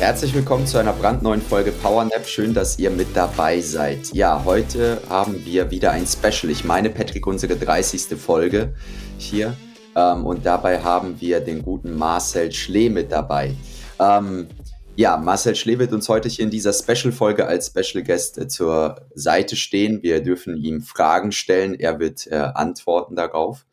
[0.00, 2.26] Herzlich willkommen zu einer brandneuen Folge PowerNap.
[2.26, 4.14] Schön, dass ihr mit dabei seid.
[4.14, 6.50] Ja, heute haben wir wieder ein Special.
[6.50, 8.18] Ich meine, Patrick, unsere 30.
[8.18, 8.72] Folge
[9.18, 9.54] hier.
[9.94, 13.54] Ähm, und dabei haben wir den guten Marcel Schlee mit dabei.
[13.98, 14.48] Ähm,
[14.96, 19.02] ja, Marcel Schlee wird uns heute hier in dieser Special-Folge als Special Guest äh, zur
[19.14, 20.02] Seite stehen.
[20.02, 21.74] Wir dürfen ihm Fragen stellen.
[21.74, 23.66] Er wird äh, antworten darauf.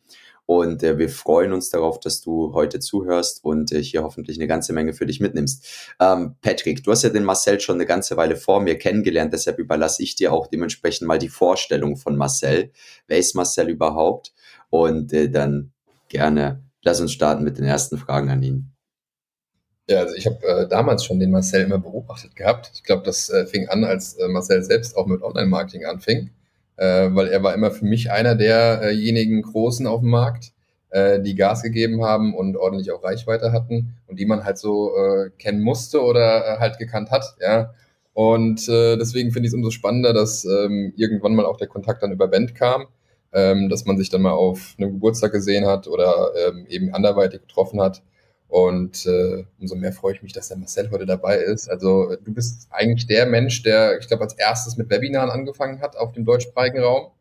[0.48, 4.46] Und äh, wir freuen uns darauf, dass du heute zuhörst und äh, hier hoffentlich eine
[4.46, 5.92] ganze Menge für dich mitnimmst.
[6.00, 9.58] Ähm, Patrick, du hast ja den Marcel schon eine ganze Weile vor mir kennengelernt, deshalb
[9.58, 12.70] überlasse ich dir auch dementsprechend mal die Vorstellung von Marcel.
[13.08, 14.32] Wer ist Marcel überhaupt?
[14.70, 15.72] Und äh, dann
[16.08, 18.72] gerne lass uns starten mit den ersten Fragen an ihn.
[19.86, 22.70] Ja, also ich habe äh, damals schon den Marcel immer beobachtet gehabt.
[22.72, 26.30] Ich glaube, das äh, fing an, als äh, Marcel selbst auch mit Online-Marketing anfing
[26.78, 30.52] äh, weil er war immer für mich einer derjenigen Großen auf dem Markt,
[30.90, 34.96] äh, die Gas gegeben haben und ordentlich auch Reichweite hatten und die man halt so
[34.96, 37.74] äh, kennen musste oder äh, halt gekannt hat, ja.
[38.14, 42.02] Und äh, deswegen finde ich es umso spannender, dass ähm, irgendwann mal auch der Kontakt
[42.02, 42.86] dann über Band kam,
[43.32, 47.42] ähm, dass man sich dann mal auf einem Geburtstag gesehen hat oder ähm, eben anderweitig
[47.42, 48.02] getroffen hat
[48.48, 51.68] und äh, umso mehr freue ich mich, dass der Marcel heute dabei ist.
[51.68, 55.96] Also du bist eigentlich der Mensch, der, ich glaube, als erstes mit Webinaren angefangen hat
[55.96, 57.12] auf dem deutschsprachigen Raum,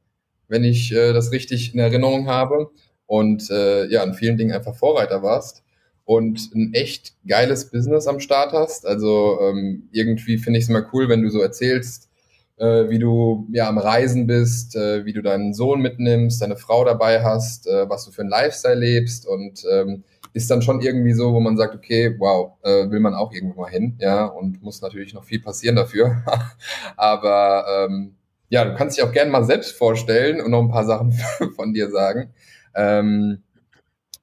[0.48, 2.70] wenn ich äh, das richtig in Erinnerung habe.
[3.06, 5.64] Und äh, ja, in vielen Dingen einfach Vorreiter warst
[6.06, 8.86] und ein echt geiles Business am Start hast.
[8.86, 12.10] Also ähm, irgendwie finde ich es immer cool, wenn du so erzählst,
[12.58, 16.86] äh, wie du ja am Reisen bist, äh, wie du deinen Sohn mitnimmst, deine Frau
[16.86, 21.14] dabei hast, äh, was du für ein Lifestyle lebst und ähm, ist dann schon irgendwie
[21.14, 24.62] so, wo man sagt, okay, wow, äh, will man auch irgendwo mal hin, ja, und
[24.62, 26.24] muss natürlich noch viel passieren dafür.
[26.98, 28.16] Aber ähm,
[28.50, 31.14] ja, du kannst dich auch gerne mal selbst vorstellen und noch ein paar Sachen
[31.56, 32.34] von dir sagen.
[32.76, 33.44] Ähm,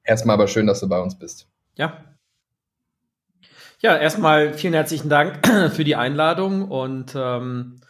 [0.03, 1.47] erstmal aber schön, dass du bei uns bist.
[1.75, 2.05] Ja.
[3.81, 7.81] Ja, erstmal vielen herzlichen Dank für die Einladung und ähm,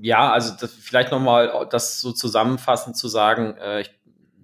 [0.00, 3.90] ja, also das, vielleicht nochmal das so zusammenfassend zu sagen, äh, ich,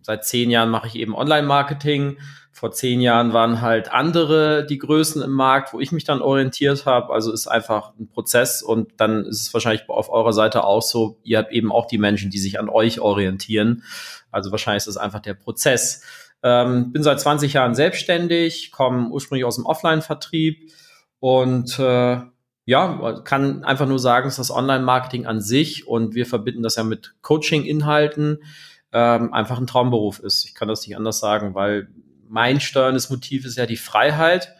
[0.03, 2.19] seit zehn Jahren mache ich eben Online-Marketing,
[2.57, 6.87] vor zehn Jahren waren halt andere die Größen im Markt, wo ich mich dann orientiert
[6.87, 7.13] habe.
[7.13, 11.21] Also ist einfach ein Prozess und dann ist es wahrscheinlich auf eurer Seite auch so,
[11.23, 13.83] ihr habt eben auch die Menschen, die sich an euch orientieren.
[14.31, 16.03] Also wahrscheinlich ist es einfach der Prozess.
[16.43, 20.73] Ähm, bin seit 20 Jahren selbstständig, komme ursprünglich aus dem Offline-Vertrieb
[21.21, 22.21] und äh,
[22.65, 26.85] ja, kann einfach nur sagen, ist das Online-Marketing an sich und wir verbinden das ja
[26.85, 28.39] mit Coaching-Inhalten
[28.95, 30.47] ähm, einfach ein Traumberuf ist.
[30.47, 31.89] Ich kann das nicht anders sagen, weil
[32.29, 34.55] mein steuerndes Motiv ist ja die Freiheit.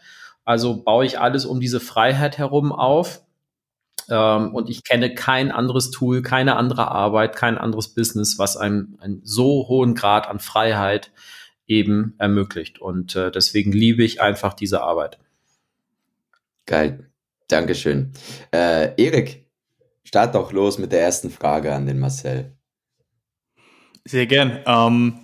[0.45, 3.21] Also baue ich alles um diese Freiheit herum auf.
[4.09, 8.97] Ähm, und ich kenne kein anderes Tool, keine andere Arbeit, kein anderes Business, was einem
[9.01, 11.11] einen so hohen Grad an Freiheit
[11.67, 12.79] eben ermöglicht.
[12.79, 15.19] Und äh, deswegen liebe ich einfach diese Arbeit.
[16.65, 17.09] Geil.
[17.47, 18.11] Dankeschön.
[18.51, 19.45] Äh, Erik,
[20.03, 22.53] start doch los mit der ersten Frage an den Marcel.
[24.05, 24.59] Sehr gern.
[24.65, 25.19] Ähm,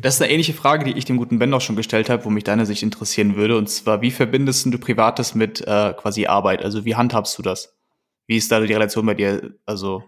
[0.00, 2.30] das ist eine ähnliche Frage, die ich dem guten Ben auch schon gestellt habe, wo
[2.30, 3.56] mich deine Sicht interessieren würde.
[3.56, 6.62] Und zwar, wie verbindest du Privates mit äh, quasi Arbeit?
[6.62, 7.74] Also wie handhabst du das?
[8.26, 9.54] Wie ist da die Relation bei dir?
[9.66, 10.04] Also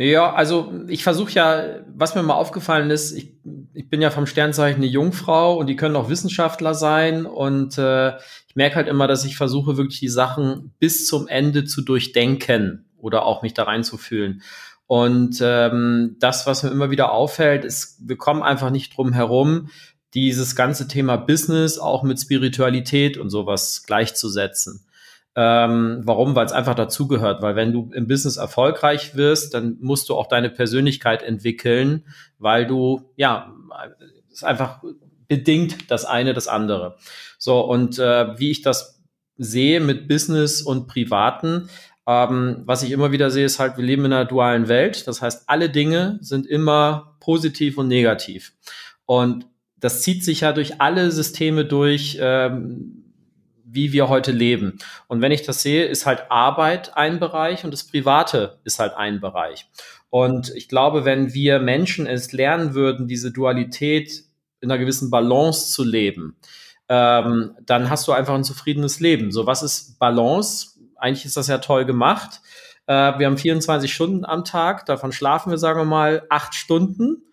[0.00, 3.32] ja, also ich versuche ja, was mir mal aufgefallen ist, ich,
[3.74, 8.16] ich bin ja vom Sternzeichen eine Jungfrau und die können auch Wissenschaftler sein und äh,
[8.46, 12.86] ich merke halt immer, dass ich versuche wirklich die Sachen bis zum Ende zu durchdenken
[12.96, 14.42] oder auch mich da reinzufühlen.
[14.88, 19.68] Und ähm, das, was mir immer wieder auffällt, ist, wir kommen einfach nicht drum herum,
[20.14, 24.86] dieses ganze Thema Business auch mit Spiritualität und sowas gleichzusetzen.
[25.36, 26.34] Ähm, warum?
[26.34, 27.42] Weil es einfach dazugehört.
[27.42, 32.06] Weil wenn du im Business erfolgreich wirst, dann musst du auch deine Persönlichkeit entwickeln,
[32.38, 33.54] weil du, ja,
[34.30, 34.82] ist einfach
[35.28, 36.96] bedingt das eine das andere.
[37.38, 39.02] So, und äh, wie ich das
[39.36, 41.68] sehe mit Business und Privaten,
[42.08, 45.06] ähm, was ich immer wieder sehe, ist halt, wir leben in einer dualen Welt.
[45.06, 48.54] Das heißt, alle Dinge sind immer positiv und negativ.
[49.04, 49.46] Und
[49.76, 53.04] das zieht sich ja durch alle Systeme durch, ähm,
[53.62, 54.78] wie wir heute leben.
[55.06, 58.94] Und wenn ich das sehe, ist halt Arbeit ein Bereich und das Private ist halt
[58.94, 59.66] ein Bereich.
[60.08, 64.24] Und ich glaube, wenn wir Menschen es lernen würden, diese Dualität
[64.62, 66.38] in einer gewissen Balance zu leben,
[66.88, 69.30] ähm, dann hast du einfach ein zufriedenes Leben.
[69.30, 70.77] So, was ist Balance?
[70.98, 72.40] Eigentlich ist das ja toll gemacht.
[72.86, 77.24] Äh, wir haben 24 Stunden am Tag, davon schlafen wir, sagen wir mal, acht Stunden.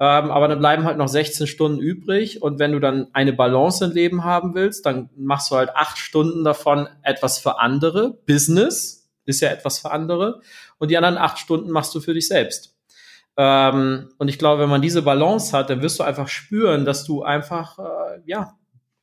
[0.00, 2.40] Ähm, aber dann bleiben halt noch 16 Stunden übrig.
[2.42, 5.98] Und wenn du dann eine Balance im Leben haben willst, dann machst du halt acht
[5.98, 8.16] Stunden davon etwas für andere.
[8.26, 10.40] Business ist ja etwas für andere.
[10.78, 12.76] Und die anderen acht Stunden machst du für dich selbst.
[13.36, 17.04] Ähm, und ich glaube, wenn man diese Balance hat, dann wirst du einfach spüren, dass
[17.04, 18.54] du einfach, äh, ja,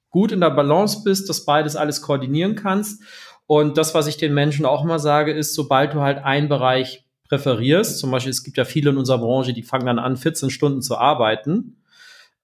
[0.10, 3.04] gut in der Balance bist, dass beides alles koordinieren kannst.
[3.48, 7.06] Und das, was ich den Menschen auch immer sage, ist, sobald du halt einen Bereich
[7.28, 8.00] präferierst.
[8.00, 10.82] Zum Beispiel, es gibt ja viele in unserer Branche, die fangen dann an, 14 Stunden
[10.82, 11.78] zu arbeiten.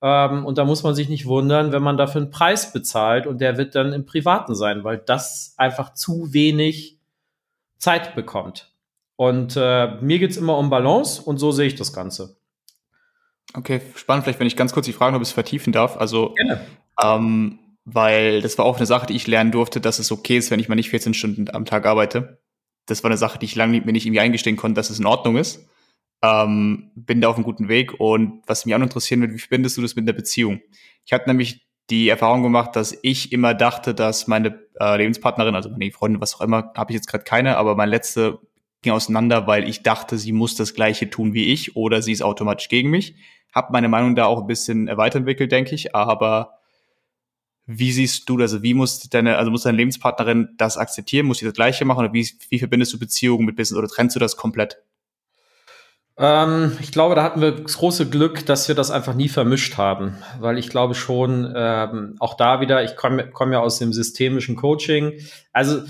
[0.02, 3.40] Ähm, und da muss man sich nicht wundern, wenn man dafür einen Preis bezahlt und
[3.40, 6.98] der wird dann im Privaten sein, weil das einfach zu wenig
[7.78, 8.72] Zeit bekommt.
[9.16, 12.38] Und äh, mir geht's immer um Balance und so sehe ich das Ganze.
[13.54, 15.98] Okay, spannend, vielleicht, wenn ich ganz kurz die Frage noch ein bisschen vertiefen darf.
[15.98, 16.34] Also,
[17.04, 20.52] ähm, weil das war auch eine Sache, die ich lernen durfte, dass es okay ist,
[20.52, 22.42] wenn ich mal nicht 14 Stunden am Tag arbeite
[22.86, 25.06] das war eine Sache, die ich lange mir nicht irgendwie eingestehen konnte, dass es in
[25.06, 25.68] Ordnung ist.
[26.24, 29.40] Ähm, bin da auf einem guten Weg und was mich auch noch interessieren wird, wie
[29.40, 30.62] verbindest du das mit der Beziehung?
[31.06, 35.70] Ich hatte nämlich die Erfahrung gemacht, dass ich immer dachte, dass meine äh, Lebenspartnerin, also
[35.70, 38.40] meine Freundin, was auch immer, habe ich jetzt gerade keine, aber mein letzte
[38.84, 42.22] ging auseinander, weil ich dachte, sie muss das Gleiche tun wie ich oder sie ist
[42.22, 43.16] automatisch gegen mich.
[43.54, 46.60] Hab meine Meinung da auch ein bisschen weiterentwickelt, denke ich, aber
[47.78, 48.52] wie siehst du das?
[48.52, 51.26] Also wie muss deine, also muss deine Lebenspartnerin das akzeptieren?
[51.26, 52.00] Muss sie das Gleiche machen?
[52.00, 54.78] Oder wie, wie verbindest du Beziehungen mit Business oder trennst du das komplett?
[56.18, 59.78] Ähm, ich glaube, da hatten wir das große Glück, dass wir das einfach nie vermischt
[59.78, 63.94] haben, weil ich glaube schon, ähm, auch da wieder, ich komme komm ja aus dem
[63.94, 65.14] systemischen Coaching.
[65.52, 65.82] Also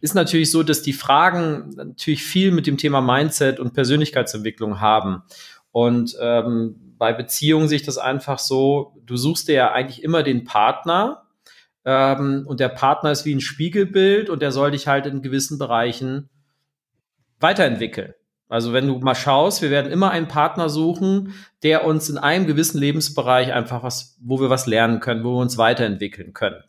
[0.00, 5.24] ist natürlich so, dass die Fragen natürlich viel mit dem Thema Mindset und Persönlichkeitsentwicklung haben.
[5.72, 10.22] Und ähm, bei Beziehungen sehe ich das einfach so, du suchst dir ja eigentlich immer
[10.22, 11.26] den Partner
[11.84, 15.58] ähm, und der Partner ist wie ein Spiegelbild und der soll dich halt in gewissen
[15.58, 16.28] Bereichen
[17.38, 18.14] weiterentwickeln.
[18.48, 22.46] Also wenn du mal schaust, wir werden immer einen Partner suchen, der uns in einem
[22.46, 26.62] gewissen Lebensbereich einfach was, wo wir was lernen können, wo wir uns weiterentwickeln können.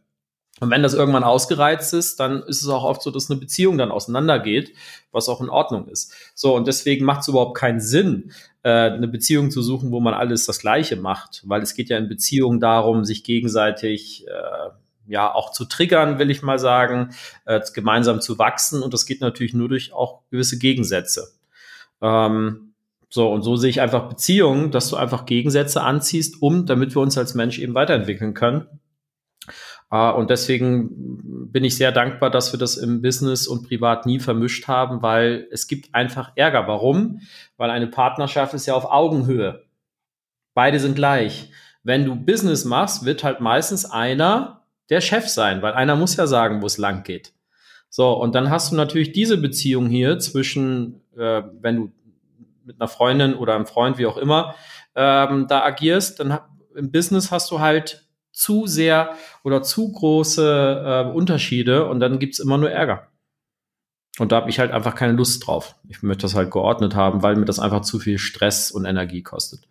[0.59, 3.80] Und wenn das irgendwann ausgereizt ist, dann ist es auch oft so, dass eine Beziehung
[3.80, 4.75] dann auseinandergeht,
[5.12, 6.13] was auch in Ordnung ist.
[6.36, 8.31] So, und deswegen macht es überhaupt keinen Sinn,
[8.69, 12.08] eine Beziehung zu suchen, wo man alles das Gleiche macht, weil es geht ja in
[12.08, 14.69] Beziehungen darum, sich gegenseitig äh,
[15.08, 17.10] ja auch zu triggern, will ich mal sagen,
[17.46, 18.84] äh, gemeinsam zu wachsen.
[18.84, 21.31] Und das geht natürlich nur durch auch gewisse Gegensätze.
[22.02, 22.74] Ähm,
[23.10, 27.02] so, und so sehe ich einfach Beziehungen, dass du einfach Gegensätze anziehst, um, damit wir
[27.02, 28.68] uns als Mensch eben weiterentwickeln können.
[29.94, 34.20] Uh, und deswegen bin ich sehr dankbar, dass wir das im Business und privat nie
[34.20, 36.66] vermischt haben, weil es gibt einfach Ärger.
[36.68, 37.20] Warum?
[37.58, 39.66] Weil eine Partnerschaft ist ja auf Augenhöhe.
[40.54, 41.52] Beide sind gleich.
[41.84, 46.26] Wenn du Business machst, wird halt meistens einer der Chef sein, weil einer muss ja
[46.26, 47.34] sagen, wo es lang geht.
[47.90, 51.92] So, und dann hast du natürlich diese Beziehung hier zwischen, äh, wenn du
[52.64, 54.56] mit einer Freundin oder einem Freund, wie auch immer,
[54.96, 56.40] ähm, da agierst, dann
[56.76, 58.08] im Business hast du halt
[58.42, 63.08] zu sehr oder zu große äh, Unterschiede und dann gibt's immer nur Ärger.
[64.20, 65.76] Und da habe ich halt einfach keine Lust drauf.
[65.88, 69.22] Ich möchte das halt geordnet haben, weil mir das einfach zu viel Stress und Energie
[69.22, 69.68] kostet.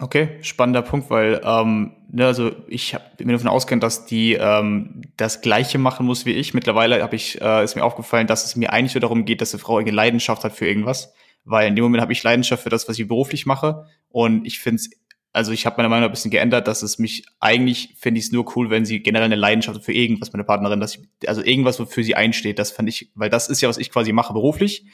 [0.00, 5.02] Okay, spannender Punkt, weil ähm, ne, also ich hab, bin davon ausgehend, dass die ähm,
[5.16, 6.52] das Gleiche machen muss wie ich.
[6.52, 9.54] Mittlerweile habe ich äh, ist mir aufgefallen, dass es mir eigentlich nur darum geht, dass
[9.54, 11.14] eine Frau eine Leidenschaft hat für irgendwas,
[11.44, 14.58] weil in dem Moment habe ich Leidenschaft für das, was ich beruflich mache und ich
[14.58, 14.90] finde es
[15.34, 18.32] also ich habe meine Meinung ein bisschen geändert, dass es mich eigentlich finde ich es
[18.32, 21.80] nur cool, wenn sie generell eine Leidenschaft für irgendwas meine Partnerin, dass ich, also irgendwas
[21.80, 24.86] wofür sie einsteht, das fand ich, weil das ist ja was ich quasi mache beruflich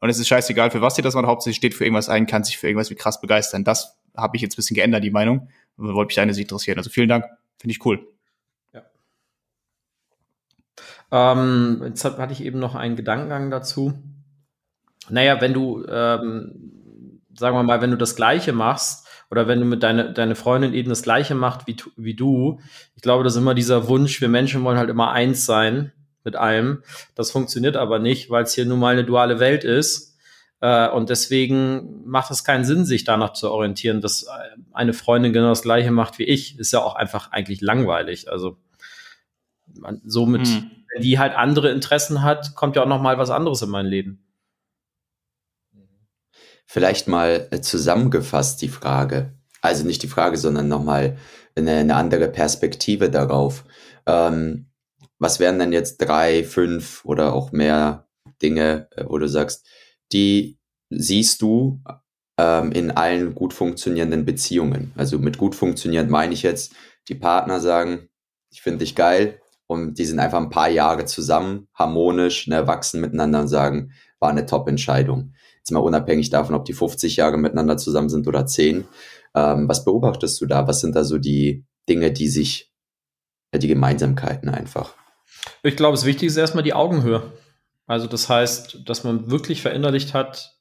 [0.00, 2.44] und es ist scheißegal für was sie das macht, hauptsächlich steht für irgendwas ein, kann
[2.44, 3.64] sich für irgendwas wie krass begeistern.
[3.64, 6.78] Das habe ich jetzt ein bisschen geändert die Meinung, wollte mich deine Sicht interessieren.
[6.78, 7.24] Also vielen Dank,
[7.58, 8.06] finde ich cool.
[8.72, 8.84] Ja.
[11.10, 13.94] Ähm, jetzt hatte ich eben noch einen Gedankengang dazu.
[15.08, 19.66] Naja, wenn du, ähm, sagen wir mal, wenn du das Gleiche machst, oder wenn du
[19.66, 22.60] mit deine, deine Freundin eben das Gleiche macht wie, wie du.
[22.94, 25.92] Ich glaube, das ist immer dieser Wunsch, wir Menschen wollen halt immer eins sein
[26.24, 26.82] mit allem.
[27.14, 30.16] Das funktioniert aber nicht, weil es hier nun mal eine duale Welt ist.
[30.60, 34.26] Äh, und deswegen macht es keinen Sinn, sich danach zu orientieren, dass
[34.72, 36.58] eine Freundin genau das Gleiche macht wie ich.
[36.58, 38.30] Ist ja auch einfach eigentlich langweilig.
[38.30, 38.56] Also
[39.78, 40.70] man, somit, hm.
[40.92, 43.86] wenn die halt andere Interessen hat, kommt ja auch noch mal was anderes in mein
[43.86, 44.24] Leben.
[46.70, 49.32] Vielleicht mal äh, zusammengefasst die Frage.
[49.62, 51.16] Also nicht die Frage, sondern nochmal
[51.56, 53.64] eine, eine andere Perspektive darauf.
[54.06, 54.66] Ähm,
[55.18, 58.06] was wären denn jetzt drei, fünf oder auch mehr
[58.42, 59.66] Dinge, äh, wo du sagst,
[60.12, 60.58] die
[60.90, 61.80] siehst du
[62.36, 64.92] ähm, in allen gut funktionierenden Beziehungen?
[64.94, 66.74] Also mit gut funktionierend meine ich jetzt,
[67.08, 68.10] die Partner sagen,
[68.50, 73.00] ich finde dich geil, und die sind einfach ein paar Jahre zusammen, harmonisch, ne, wachsen
[73.02, 75.34] miteinander und sagen, war eine Top-Entscheidung.
[75.68, 78.86] Jetzt mal unabhängig davon, ob die 50 Jahre miteinander zusammen sind oder 10.
[79.34, 80.66] Ähm, was beobachtest du da?
[80.66, 82.72] Was sind da so die Dinge, die sich,
[83.54, 84.94] die Gemeinsamkeiten einfach?
[85.62, 87.34] Ich glaube, das Wichtigste ist erstmal die Augenhöhe.
[87.86, 90.56] Also das heißt, dass man wirklich verinnerlicht hat,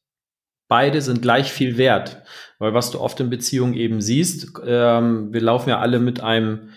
[0.67, 2.23] beide sind gleich viel wert.
[2.59, 6.71] Weil was du oft in Beziehungen eben siehst, ähm, wir laufen ja alle mit einem,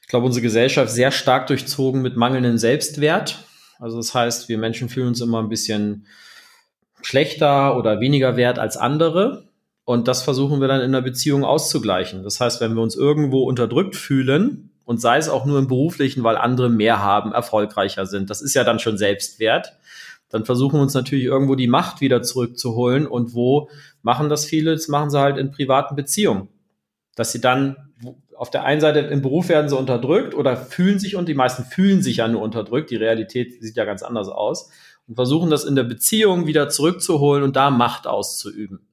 [0.00, 3.44] ich glaube, unsere Gesellschaft sehr stark durchzogen mit mangelndem Selbstwert.
[3.78, 6.06] Also das heißt, wir Menschen fühlen uns immer ein bisschen
[7.02, 9.44] schlechter oder weniger wert als andere.
[9.84, 12.22] Und das versuchen wir dann in der Beziehung auszugleichen.
[12.22, 16.22] Das heißt, wenn wir uns irgendwo unterdrückt fühlen, und sei es auch nur im beruflichen,
[16.22, 19.76] weil andere mehr haben, erfolgreicher sind, das ist ja dann schon Selbstwert,
[20.30, 23.06] dann versuchen wir uns natürlich irgendwo die Macht wieder zurückzuholen.
[23.06, 23.68] Und wo
[24.02, 24.72] machen das viele?
[24.72, 26.48] Das machen sie halt in privaten Beziehungen.
[27.16, 27.76] Dass sie dann
[28.36, 31.64] auf der einen Seite im Beruf werden sie unterdrückt oder fühlen sich und die meisten
[31.64, 32.90] fühlen sich ja nur unterdrückt.
[32.90, 34.70] Die Realität sieht ja ganz anders aus
[35.08, 38.88] und versuchen das in der Beziehung wieder zurückzuholen und da Macht auszuüben,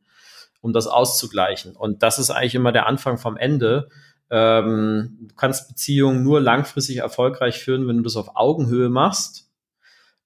[0.62, 1.75] um das auszugleichen.
[1.75, 3.89] Und das ist eigentlich immer der Anfang vom Ende.
[4.29, 9.50] Ähm, du kannst Beziehungen nur langfristig erfolgreich führen, wenn du das auf Augenhöhe machst.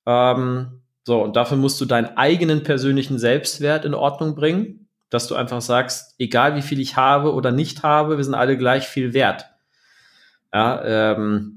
[0.06, 5.36] Ähm, so, und dafür musst du deinen eigenen persönlichen Selbstwert in Ordnung bringen, dass du
[5.36, 9.13] einfach sagst, egal wie viel ich habe oder nicht habe, wir sind alle gleich viel
[9.13, 9.46] wert.
[10.53, 11.56] Ja, ähm,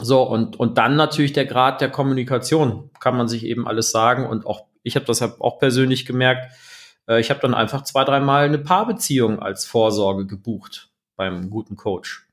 [0.00, 4.26] so, und, und dann natürlich der Grad der Kommunikation, kann man sich eben alles sagen.
[4.26, 6.52] Und auch, ich habe das auch persönlich gemerkt,
[7.08, 12.26] äh, ich habe dann einfach zwei, dreimal eine Paarbeziehung als Vorsorge gebucht beim guten Coach.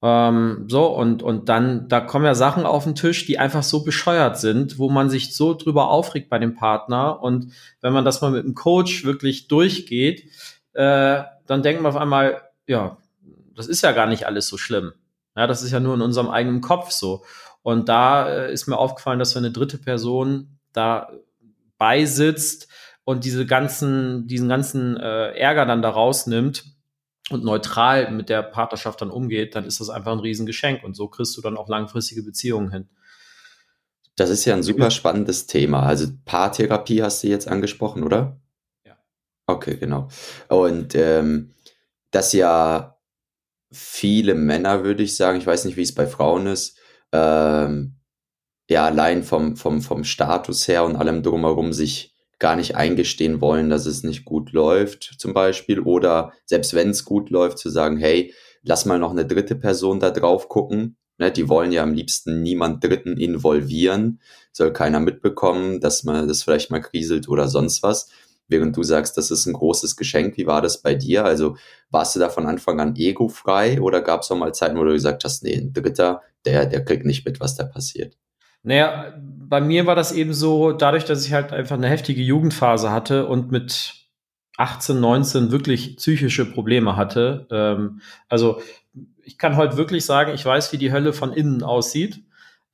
[0.00, 3.82] Ähm, so, und, und dann, da kommen ja Sachen auf den Tisch, die einfach so
[3.82, 7.22] bescheuert sind, wo man sich so drüber aufregt bei dem Partner.
[7.22, 10.30] Und wenn man das mal mit einem Coach wirklich durchgeht,
[10.74, 12.98] äh, dann denkt man auf einmal, ja,
[13.54, 14.92] das ist ja gar nicht alles so schlimm.
[15.38, 17.24] Ja, das ist ja nur in unserem eigenen Kopf so.
[17.62, 21.12] Und da äh, ist mir aufgefallen, dass wenn eine dritte Person da
[21.78, 22.68] beisitzt
[23.04, 26.64] und diese ganzen, diesen ganzen äh, Ärger dann da rausnimmt,
[27.30, 31.08] und neutral mit der Partnerschaft dann umgeht, dann ist das einfach ein Riesengeschenk und so
[31.08, 32.88] kriegst du dann auch langfristige Beziehungen hin.
[34.16, 35.82] Das ist ja ein super spannendes Thema.
[35.82, 38.40] Also Paartherapie hast du jetzt angesprochen, oder?
[38.84, 38.96] Ja.
[39.46, 40.08] Okay, genau.
[40.48, 41.52] Und ähm,
[42.10, 42.97] dass ja
[43.70, 46.78] viele Männer, würde ich sagen, ich weiß nicht, wie es bei Frauen ist,
[47.12, 47.96] ähm,
[48.68, 53.70] ja, allein vom, vom, vom Status her und allem drumherum sich gar nicht eingestehen wollen,
[53.70, 55.80] dass es nicht gut läuft, zum Beispiel.
[55.80, 58.32] Oder selbst wenn es gut läuft, zu sagen, hey,
[58.62, 60.96] lass mal noch eine dritte Person da drauf gucken.
[61.20, 64.20] Ne, die wollen ja am liebsten niemand Dritten involvieren,
[64.52, 68.08] soll keiner mitbekommen, dass man das vielleicht mal kriselt oder sonst was.
[68.48, 71.24] Während du sagst, das ist ein großes Geschenk, wie war das bei dir?
[71.24, 71.56] Also
[71.90, 74.92] warst du da von Anfang an egofrei oder gab es auch mal Zeiten, wo du
[74.92, 78.16] gesagt hast, nee, ein Dritter, der, der kriegt nicht mit, was da passiert?
[78.62, 82.90] Naja, bei mir war das eben so, dadurch, dass ich halt einfach eine heftige Jugendphase
[82.90, 83.94] hatte und mit
[84.56, 87.46] 18, 19 wirklich psychische Probleme hatte.
[87.50, 88.60] Ähm, also
[89.22, 92.24] ich kann heute wirklich sagen, ich weiß, wie die Hölle von innen aussieht.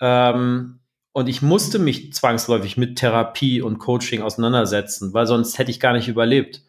[0.01, 0.81] Ähm,
[1.15, 5.93] und ich musste mich zwangsläufig mit Therapie und Coaching auseinandersetzen, weil sonst hätte ich gar
[5.93, 6.63] nicht überlebt.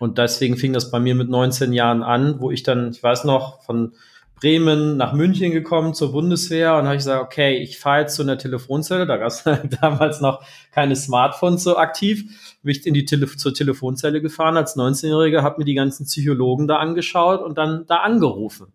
[0.00, 3.24] Und deswegen fing das bei mir mit 19 Jahren an, wo ich dann, ich weiß
[3.24, 3.92] noch, von
[4.40, 8.22] Bremen nach München gekommen zur Bundeswehr und habe ich gesagt, okay, ich fahre jetzt zu
[8.22, 9.06] einer Telefonzelle.
[9.06, 9.44] Da gab es
[9.82, 12.24] damals noch keine Smartphones so aktiv.
[12.62, 16.66] Bin ich in die Tele zur Telefonzelle gefahren als 19-Jähriger, habe mir die ganzen Psychologen
[16.66, 18.72] da angeschaut und dann da angerufen.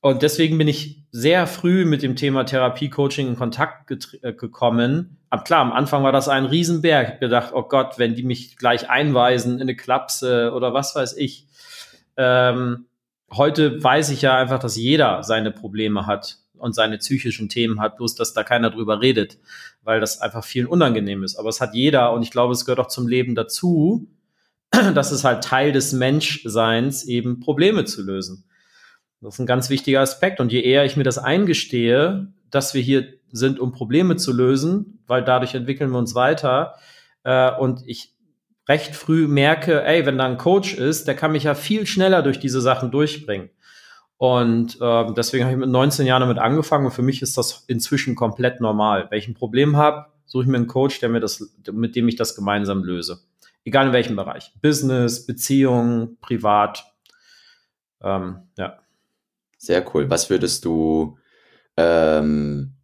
[0.00, 3.90] Und deswegen bin ich sehr früh mit dem Thema Therapie-Coaching in Kontakt
[4.22, 5.18] äh, gekommen.
[5.28, 7.04] Aber klar, am Anfang war das ein Riesenberg.
[7.04, 10.94] Ich habe gedacht, oh Gott, wenn die mich gleich einweisen in eine Klapse oder was
[10.94, 11.46] weiß ich.
[12.16, 12.86] Ähm,
[13.32, 17.96] heute weiß ich ja einfach, dass jeder seine Probleme hat und seine psychischen Themen hat,
[17.96, 19.38] bloß dass da keiner drüber redet,
[19.82, 21.36] weil das einfach vielen unangenehm ist.
[21.36, 24.08] Aber es hat jeder und ich glaube, es gehört auch zum Leben dazu,
[24.70, 28.44] dass es halt Teil des Menschseins eben Probleme zu lösen.
[29.20, 30.40] Das ist ein ganz wichtiger Aspekt.
[30.40, 35.02] Und je eher ich mir das eingestehe, dass wir hier sind, um Probleme zu lösen,
[35.06, 36.74] weil dadurch entwickeln wir uns weiter.
[37.22, 38.14] Äh, und ich
[38.68, 42.22] recht früh merke, ey, wenn da ein Coach ist, der kann mich ja viel schneller
[42.22, 43.50] durch diese Sachen durchbringen.
[44.16, 47.64] Und äh, deswegen habe ich mit 19 Jahren damit angefangen und für mich ist das
[47.68, 49.06] inzwischen komplett normal.
[49.10, 52.06] Wenn ich ein Problem habe, suche ich mir einen Coach, der mir das, mit dem
[52.06, 53.20] ich das gemeinsam löse.
[53.64, 54.52] Egal in welchem Bereich.
[54.60, 56.84] Business, Beziehung, privat.
[58.02, 58.78] Ähm, ja.
[59.60, 60.08] Sehr cool.
[60.08, 61.18] Was würdest du,
[61.76, 62.76] ähm,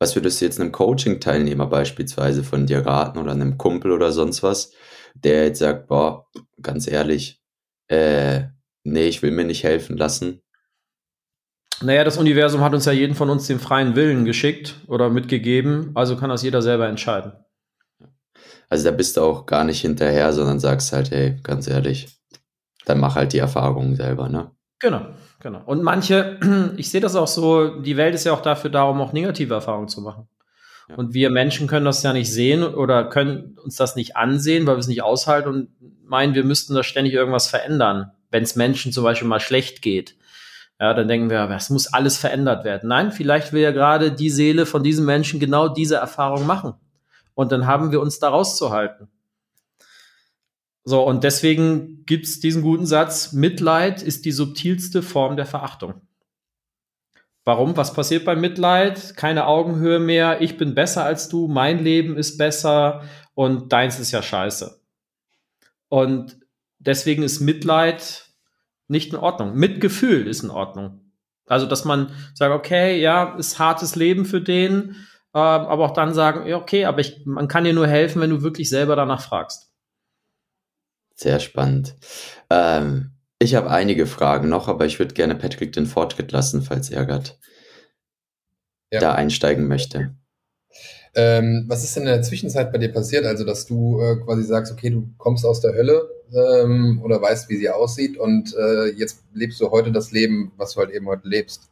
[0.00, 4.42] was würdest du jetzt einem Coaching-Teilnehmer beispielsweise von dir raten oder einem Kumpel oder sonst
[4.42, 4.72] was,
[5.14, 6.26] der jetzt sagt, boah,
[6.60, 7.40] ganz ehrlich,
[7.86, 8.42] äh,
[8.82, 10.42] nee, ich will mir nicht helfen lassen?
[11.80, 15.92] Naja, das Universum hat uns ja jeden von uns den freien Willen geschickt oder mitgegeben,
[15.94, 17.34] also kann das jeder selber entscheiden.
[18.68, 22.08] Also da bist du auch gar nicht hinterher, sondern sagst halt, hey, ganz ehrlich,
[22.84, 24.50] dann mach halt die Erfahrungen selber, ne?
[24.80, 25.06] Genau,
[25.44, 25.62] genau.
[25.64, 26.40] Und manche,
[26.76, 29.54] ich sehe das auch so, die Welt ist ja auch dafür da, um auch negative
[29.54, 30.26] Erfahrungen zu machen.
[30.88, 30.96] Ja.
[30.96, 34.74] Und wir Menschen können das ja nicht sehen oder können uns das nicht ansehen, weil
[34.74, 35.68] wir es nicht aushalten und
[36.04, 40.16] meinen, wir müssten da ständig irgendwas verändern, wenn es Menschen zum Beispiel mal schlecht geht.
[40.80, 42.88] Ja, dann denken wir, es muss alles verändert werden.
[42.88, 46.74] Nein, vielleicht will ja gerade die Seele von diesem Menschen genau diese Erfahrung machen.
[47.34, 49.08] Und dann haben wir uns da rauszuhalten.
[50.84, 56.02] So, und deswegen gibt es diesen guten Satz, Mitleid ist die subtilste Form der Verachtung.
[57.44, 57.76] Warum?
[57.76, 59.16] Was passiert beim Mitleid?
[59.16, 63.02] Keine Augenhöhe mehr, ich bin besser als du, mein Leben ist besser
[63.34, 64.80] und deins ist ja scheiße.
[65.88, 66.38] Und
[66.78, 68.26] deswegen ist Mitleid
[68.88, 69.54] nicht in Ordnung.
[69.54, 71.00] Mitgefühl ist in Ordnung.
[71.46, 74.96] Also, dass man sagt, okay, ja, ist hartes Leben für den,
[75.34, 78.30] äh, aber auch dann sagen, ja, okay, aber ich, man kann dir nur helfen, wenn
[78.30, 79.73] du wirklich selber danach fragst.
[81.14, 81.94] Sehr spannend.
[82.50, 86.90] Ähm, ich habe einige Fragen noch, aber ich würde gerne Patrick den Fortschritt lassen, falls
[86.90, 87.30] er gerade
[88.90, 89.00] ja.
[89.00, 90.14] da einsteigen möchte.
[91.16, 93.24] Ähm, was ist denn in der Zwischenzeit bei dir passiert?
[93.24, 97.48] Also, dass du äh, quasi sagst, okay, du kommst aus der Hölle ähm, oder weißt,
[97.48, 101.06] wie sie aussieht und äh, jetzt lebst du heute das Leben, was du halt eben
[101.06, 101.70] heute lebst.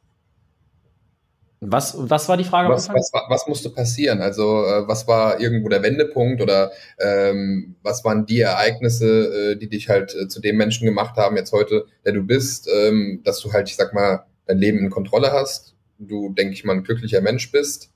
[1.64, 2.69] Was, was war die Frage?
[2.71, 4.21] Was, was, was musste passieren?
[4.21, 9.69] Also äh, was war irgendwo der Wendepunkt oder ähm, was waren die Ereignisse, äh, die
[9.69, 13.38] dich halt äh, zu dem Menschen gemacht haben, jetzt heute, der du bist, ähm, dass
[13.38, 16.83] du halt, ich sag mal, dein Leben in Kontrolle hast, du, denke ich mal, ein
[16.83, 17.92] glücklicher Mensch bist.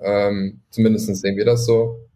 [0.00, 2.08] Ähm, zumindest sehen wir das so.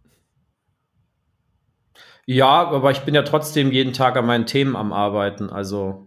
[2.24, 5.50] Ja, aber ich bin ja trotzdem jeden Tag an meinen Themen am Arbeiten.
[5.50, 6.06] Also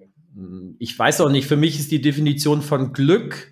[0.80, 3.52] ich weiß auch nicht, für mich ist die Definition von Glück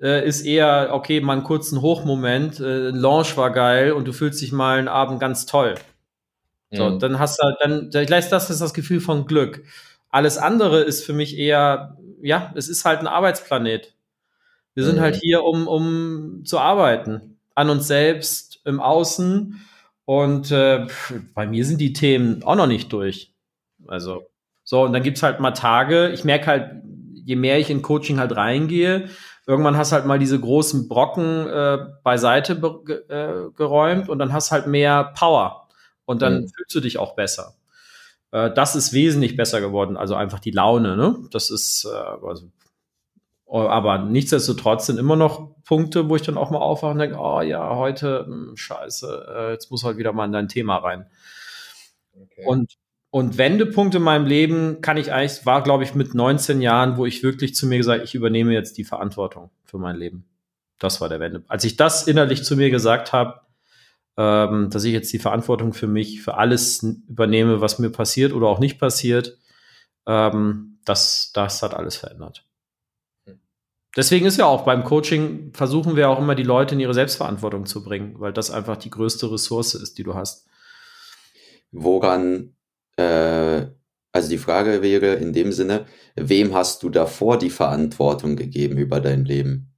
[0.00, 4.40] äh, ist eher, okay, mal einen kurzen Hochmoment, äh, Launch war geil und du fühlst
[4.40, 5.74] dich mal einen Abend ganz toll.
[6.70, 6.98] So, mhm.
[6.98, 9.64] dann hast du, dann, vielleicht das ist das Gefühl von Glück.
[10.10, 13.94] Alles andere ist für mich eher, ja, es ist halt ein Arbeitsplanet.
[14.74, 15.14] Wir sind halt mhm.
[15.14, 17.38] halt hier, um, um zu arbeiten.
[17.54, 19.60] An uns selbst, im Außen.
[20.04, 20.86] Und äh,
[21.34, 23.32] bei mir sind die Themen auch noch nicht durch.
[23.86, 24.26] Also,
[24.64, 26.82] so, und dann gibt's halt mal Tage, ich merke halt,
[27.24, 29.08] je mehr ich in Coaching halt reingehe,
[29.48, 32.52] irgendwann hast halt mal diese großen Brocken äh, beiseite
[33.08, 35.68] äh, geräumt und dann hast halt mehr Power
[36.04, 36.48] und dann mhm.
[36.48, 37.54] fühlst du dich auch besser.
[38.30, 41.16] Äh, das ist wesentlich besser geworden, also einfach die Laune, ne?
[41.30, 42.50] Das ist, äh, also,
[43.46, 47.16] oh, aber nichtsdestotrotz sind immer noch Punkte, wo ich dann auch mal aufwache und denke,
[47.18, 50.76] oh ja, heute, mh, hm, scheiße, äh, jetzt muss halt wieder mal in dein Thema
[50.76, 51.06] rein.
[52.12, 52.44] Okay.
[52.44, 52.74] Und
[53.10, 57.06] und Wendepunkt in meinem Leben kann ich eigentlich, war glaube ich mit 19 Jahren, wo
[57.06, 60.24] ich wirklich zu mir gesagt, ich übernehme jetzt die Verantwortung für mein Leben.
[60.78, 61.50] Das war der Wendepunkt.
[61.50, 63.40] Als ich das innerlich zu mir gesagt habe,
[64.16, 68.48] ähm, dass ich jetzt die Verantwortung für mich, für alles übernehme, was mir passiert oder
[68.48, 69.38] auch nicht passiert,
[70.06, 72.44] ähm, das, das hat alles verändert.
[73.96, 77.66] Deswegen ist ja auch beim Coaching versuchen wir auch immer die Leute in ihre Selbstverantwortung
[77.66, 80.46] zu bringen, weil das einfach die größte Ressource ist, die du hast.
[81.72, 82.54] Woran
[82.98, 83.66] äh,
[84.12, 89.00] also die Frage wäre in dem Sinne, wem hast du davor die Verantwortung gegeben über
[89.00, 89.74] dein Leben?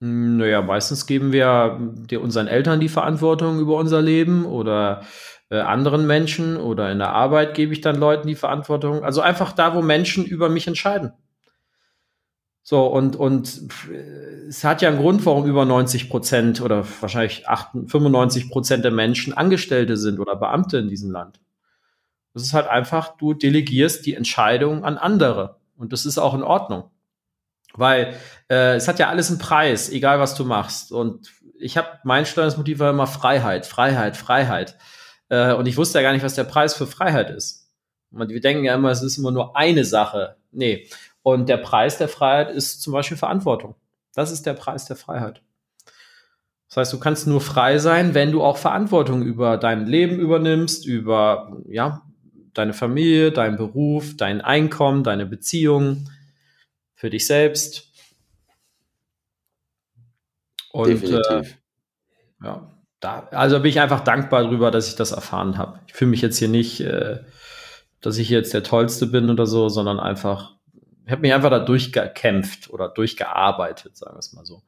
[0.00, 1.80] Hm, naja, meistens geben wir
[2.20, 5.02] unseren Eltern die Verantwortung über unser Leben oder
[5.50, 9.02] äh, anderen Menschen oder in der Arbeit gebe ich dann Leuten die Verantwortung.
[9.04, 11.12] Also einfach da, wo Menschen über mich entscheiden.
[12.66, 13.62] So, und, und
[14.48, 18.90] es hat ja einen Grund, warum über 90 Prozent oder wahrscheinlich 98, 95 Prozent der
[18.90, 21.40] Menschen Angestellte sind oder Beamte in diesem Land.
[22.34, 25.60] Das ist halt einfach, du delegierst die Entscheidung an andere.
[25.76, 26.90] Und das ist auch in Ordnung.
[27.74, 28.14] Weil
[28.50, 30.92] äh, es hat ja alles einen Preis, egal was du machst.
[30.92, 34.76] Und ich habe mein Steuerungsmotiv war immer Freiheit, Freiheit, Freiheit.
[35.28, 37.72] Äh, und ich wusste ja gar nicht, was der Preis für Freiheit ist.
[38.10, 40.36] Und wir denken ja immer, es ist immer nur eine Sache.
[40.52, 40.88] Nee.
[41.22, 43.76] Und der Preis der Freiheit ist zum Beispiel Verantwortung.
[44.14, 45.42] Das ist der Preis der Freiheit.
[46.68, 50.86] Das heißt, du kannst nur frei sein, wenn du auch Verantwortung über dein Leben übernimmst,
[50.86, 52.02] über ja,
[52.54, 56.08] deine Familie, dein Beruf, dein Einkommen, deine Beziehung,
[56.94, 57.90] für dich selbst.
[60.72, 61.58] Und Definitiv.
[62.42, 65.80] Äh, ja, da, also bin ich einfach dankbar darüber, dass ich das erfahren habe.
[65.86, 67.20] Ich fühle mich jetzt hier nicht, äh,
[68.00, 70.56] dass ich jetzt der Tollste bin oder so, sondern einfach,
[71.04, 74.62] ich habe mich einfach da durchgekämpft oder durchgearbeitet, sagen wir es mal so.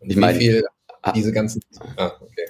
[0.00, 0.64] Ich meine, viel
[1.14, 1.62] diese ganzen.
[1.96, 2.48] Ah, okay.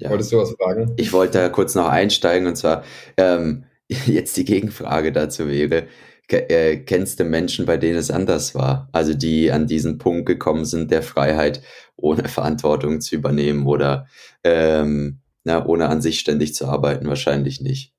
[0.00, 0.10] Ja.
[0.10, 0.92] Wolltest du was fragen?
[0.96, 2.84] Ich wollte da kurz noch einsteigen und zwar
[3.16, 5.86] ähm, jetzt die Gegenfrage dazu wäre,
[6.28, 8.88] äh, kennst du Menschen, bei denen es anders war?
[8.92, 11.62] Also die an diesen Punkt gekommen sind der Freiheit,
[11.96, 14.06] ohne Verantwortung zu übernehmen oder
[14.44, 17.94] ähm, na, ohne an sich ständig zu arbeiten, wahrscheinlich nicht,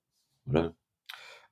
[0.48, 0.76] oder?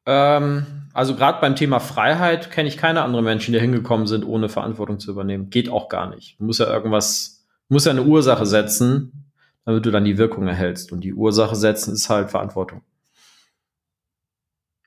[0.05, 4.49] Ähm, also gerade beim Thema Freiheit kenne ich keine anderen Menschen, die hingekommen sind, ohne
[4.49, 5.49] Verantwortung zu übernehmen.
[5.49, 6.39] Geht auch gar nicht.
[6.39, 9.28] Du musst ja irgendwas, muss ja eine Ursache setzen,
[9.65, 10.91] damit du dann die Wirkung erhältst.
[10.91, 12.81] Und die Ursache setzen ist halt Verantwortung.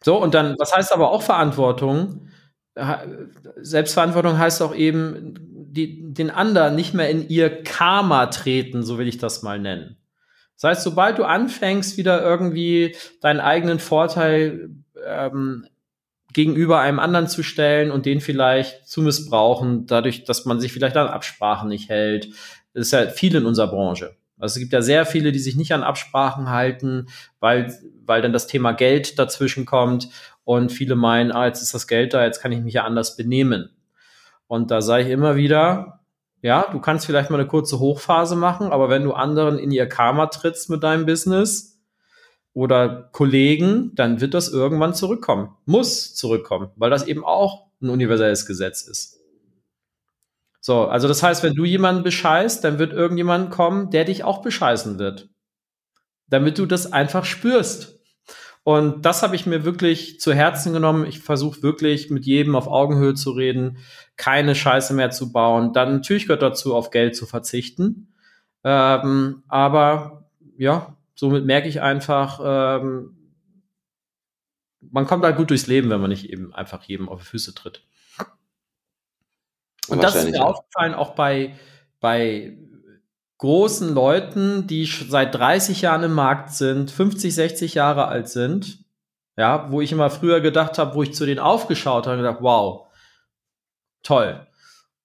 [0.02, 2.28] So, und dann, was heißt aber auch Verantwortung?
[3.60, 5.34] Selbstverantwortung heißt auch eben,
[5.72, 9.96] die, den anderen nicht mehr in ihr Karma treten, so will ich das mal nennen.
[10.60, 14.70] Das heißt, sobald du anfängst, wieder irgendwie deinen eigenen Vorteil
[15.04, 15.66] ähm,
[16.32, 20.96] gegenüber einem anderen zu stellen und den vielleicht zu missbrauchen, dadurch, dass man sich vielleicht
[20.96, 22.28] an Absprachen nicht hält,
[22.74, 24.16] das ist ja viel in unserer Branche.
[24.42, 27.06] Also es gibt ja sehr viele, die sich nicht an Absprachen halten,
[27.38, 27.72] weil,
[28.04, 30.08] weil dann das Thema Geld dazwischen kommt
[30.42, 33.16] und viele meinen, ah, jetzt ist das Geld da, jetzt kann ich mich ja anders
[33.16, 33.70] benehmen.
[34.48, 36.00] Und da sage ich immer wieder,
[36.40, 39.88] ja, du kannst vielleicht mal eine kurze Hochphase machen, aber wenn du anderen in ihr
[39.88, 41.80] Karma trittst mit deinem Business
[42.52, 45.54] oder Kollegen, dann wird das irgendwann zurückkommen.
[45.66, 49.21] Muss zurückkommen, weil das eben auch ein universelles Gesetz ist.
[50.64, 54.42] So, also das heißt, wenn du jemanden bescheißt, dann wird irgendjemand kommen, der dich auch
[54.42, 55.28] bescheißen wird.
[56.28, 57.98] Damit du das einfach spürst.
[58.62, 61.04] Und das habe ich mir wirklich zu Herzen genommen.
[61.04, 63.78] Ich versuche wirklich mit jedem auf Augenhöhe zu reden,
[64.16, 65.72] keine Scheiße mehr zu bauen.
[65.72, 68.14] Dann natürlich gehört dazu, auf Geld zu verzichten.
[68.62, 73.16] Ähm, aber ja, somit merke ich einfach, ähm,
[74.80, 77.52] man kommt halt gut durchs Leben, wenn man nicht eben einfach jedem auf die Füße
[77.52, 77.82] tritt.
[79.88, 81.54] Und das ist mir aufgefallen auch bei,
[82.00, 82.56] bei
[83.38, 88.84] großen Leuten, die seit 30 Jahren im Markt sind, 50, 60 Jahre alt sind,
[89.36, 92.86] ja, wo ich immer früher gedacht habe, wo ich zu denen aufgeschaut habe, gedacht, wow,
[94.02, 94.46] toll.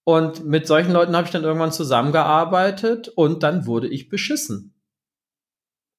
[0.04, 4.76] Und mit solchen Leuten habe ich dann irgendwann zusammengearbeitet und dann wurde ich beschissen.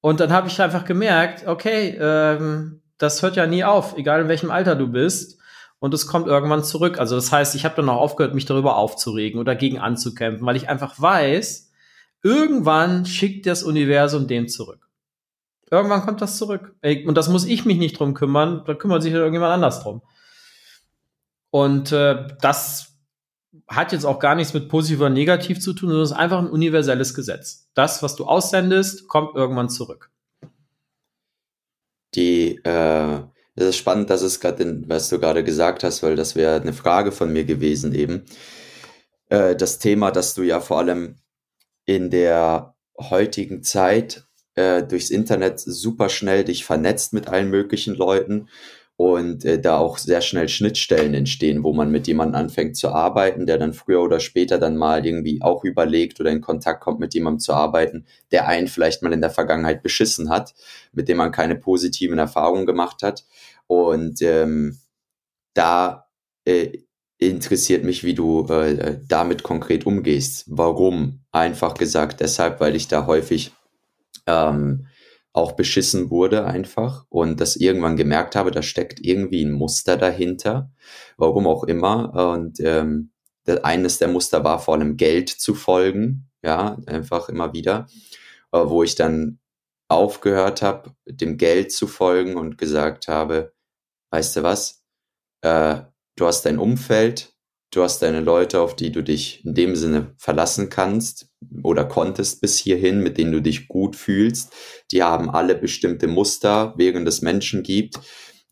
[0.01, 4.27] Und dann habe ich einfach gemerkt, okay, ähm, das hört ja nie auf, egal in
[4.29, 5.38] welchem Alter du bist
[5.79, 6.99] und es kommt irgendwann zurück.
[6.99, 10.55] Also das heißt, ich habe dann auch aufgehört, mich darüber aufzuregen oder dagegen anzukämpfen, weil
[10.55, 11.71] ich einfach weiß,
[12.21, 14.87] irgendwann schickt das Universum den zurück.
[15.71, 16.75] Irgendwann kommt das zurück.
[17.05, 20.01] Und das muss ich mich nicht drum kümmern, da kümmert sich irgendjemand anders drum.
[21.51, 22.89] Und äh, das
[23.67, 26.39] hat jetzt auch gar nichts mit positiv oder negativ zu tun, sondern es ist einfach
[26.39, 27.69] ein universelles Gesetz.
[27.73, 30.11] Das, was du aussendest, kommt irgendwann zurück.
[32.15, 33.21] Die äh,
[33.59, 36.73] es ist spannend, dass es gerade, was du gerade gesagt hast, weil das wäre eine
[36.73, 38.25] Frage von mir gewesen eben.
[39.29, 41.15] Äh, das Thema, dass du ja vor allem
[41.85, 48.49] in der heutigen Zeit äh, durchs Internet super schnell dich vernetzt mit allen möglichen Leuten
[48.99, 53.45] und äh, da auch sehr schnell Schnittstellen entstehen, wo man mit jemandem anfängt zu arbeiten,
[53.45, 57.13] der dann früher oder später dann mal irgendwie auch überlegt oder in Kontakt kommt, mit
[57.13, 60.53] jemandem zu arbeiten, der einen vielleicht mal in der Vergangenheit beschissen hat,
[60.91, 63.23] mit dem man keine positiven Erfahrungen gemacht hat.
[63.69, 64.79] Und ähm,
[65.53, 66.07] da
[66.43, 66.79] äh,
[67.19, 70.45] interessiert mich, wie du äh, damit konkret umgehst.
[70.47, 71.21] Warum?
[71.31, 73.51] Einfach gesagt, deshalb, weil ich da häufig
[74.25, 74.87] ähm,
[75.33, 80.71] auch beschissen wurde einfach und das irgendwann gemerkt habe, da steckt irgendwie ein Muster dahinter,
[81.17, 82.33] warum auch immer.
[82.33, 83.11] Und ähm,
[83.61, 87.85] eines der Muster war vor allem Geld zu folgen, ja, einfach immer wieder,
[88.51, 89.37] äh, wo ich dann
[89.89, 93.53] aufgehört habe, dem Geld zu folgen und gesagt habe,
[94.11, 94.83] weißt du was,
[95.41, 95.81] äh,
[96.15, 97.33] du hast dein Umfeld,
[97.71, 101.29] du hast deine Leute, auf die du dich in dem Sinne verlassen kannst
[101.63, 104.53] oder konntest bis hierhin, mit denen du dich gut fühlst.
[104.91, 107.99] Die haben alle bestimmte Muster, während es Menschen gibt,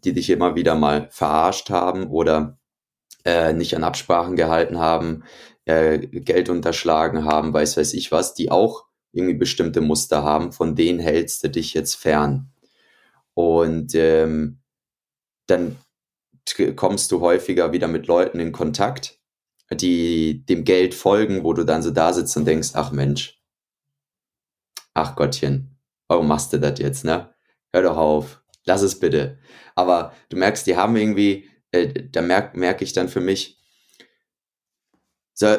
[0.03, 2.59] die dich immer wieder mal verarscht haben oder
[3.25, 5.23] äh, nicht an Absprachen gehalten haben,
[5.65, 10.75] äh, Geld unterschlagen haben, weiß weiß ich was, die auch irgendwie bestimmte Muster haben, von
[10.75, 12.51] denen hältst du dich jetzt fern.
[13.33, 14.59] Und ähm,
[15.47, 15.77] dann
[16.75, 19.19] kommst du häufiger wieder mit Leuten in Kontakt,
[19.71, 23.41] die dem Geld folgen, wo du dann so da sitzt und denkst, ach Mensch,
[24.93, 27.33] ach Gottchen, warum machst du das jetzt, ne?
[27.73, 29.39] Hör doch auf, lass es bitte.
[29.75, 33.57] Aber du merkst, die haben irgendwie, äh, da merke merk ich dann für mich,
[35.33, 35.57] so,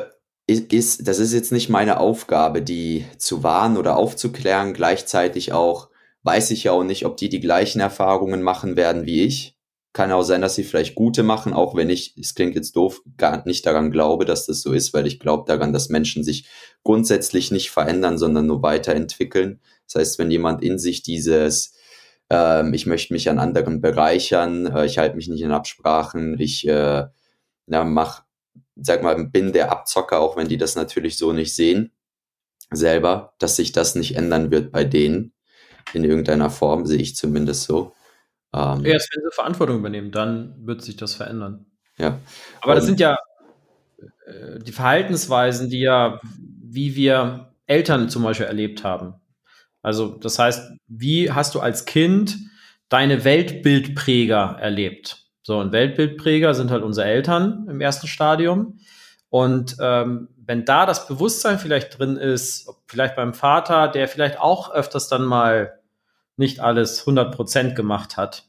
[0.49, 4.73] ist, das ist jetzt nicht meine Aufgabe, die zu warnen oder aufzuklären.
[4.73, 5.91] Gleichzeitig auch
[6.23, 9.58] weiß ich ja auch nicht, ob die die gleichen Erfahrungen machen werden wie ich.
[9.99, 13.03] Kann auch sein, dass sie vielleicht gute machen, auch wenn ich, es klingt jetzt doof,
[13.17, 16.47] gar nicht daran glaube, dass das so ist, weil ich glaube daran, dass Menschen sich
[16.85, 19.61] grundsätzlich nicht verändern, sondern nur weiterentwickeln.
[19.87, 21.75] Das heißt, wenn jemand in sich dieses
[22.31, 26.65] ähm, ich möchte mich an anderen bereichern, äh, ich halte mich nicht in Absprachen, ich
[26.69, 27.07] äh,
[27.67, 28.23] na, mach,
[28.77, 31.91] sag mal, bin der Abzocker, auch wenn die das natürlich so nicht sehen,
[32.71, 35.33] selber, dass sich das nicht ändern wird bei denen
[35.93, 37.95] in irgendeiner Form, sehe ich zumindest so.
[38.55, 41.67] Ähm, Erst wenn sie Verantwortung übernehmen, dann wird sich das verändern.
[41.99, 42.19] Ja.
[42.61, 43.19] Aber das sind ja
[44.27, 49.15] äh, die Verhaltensweisen, die ja, wie wir Eltern zum Beispiel erlebt haben.
[49.83, 52.39] Also das heißt, wie hast du als Kind
[52.89, 55.25] deine Weltbildpräger erlebt?
[55.43, 58.79] So, und Weltbildpräger sind halt unsere Eltern im ersten Stadium.
[59.31, 64.73] Und ähm, wenn da das Bewusstsein vielleicht drin ist, vielleicht beim Vater, der vielleicht auch
[64.73, 65.78] öfters dann mal
[66.39, 68.49] nicht alles 100 Prozent gemacht hat,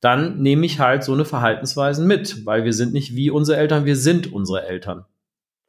[0.00, 3.86] dann nehme ich halt so eine Verhaltensweisen mit, weil wir sind nicht wie unsere Eltern,
[3.86, 5.06] wir sind unsere Eltern.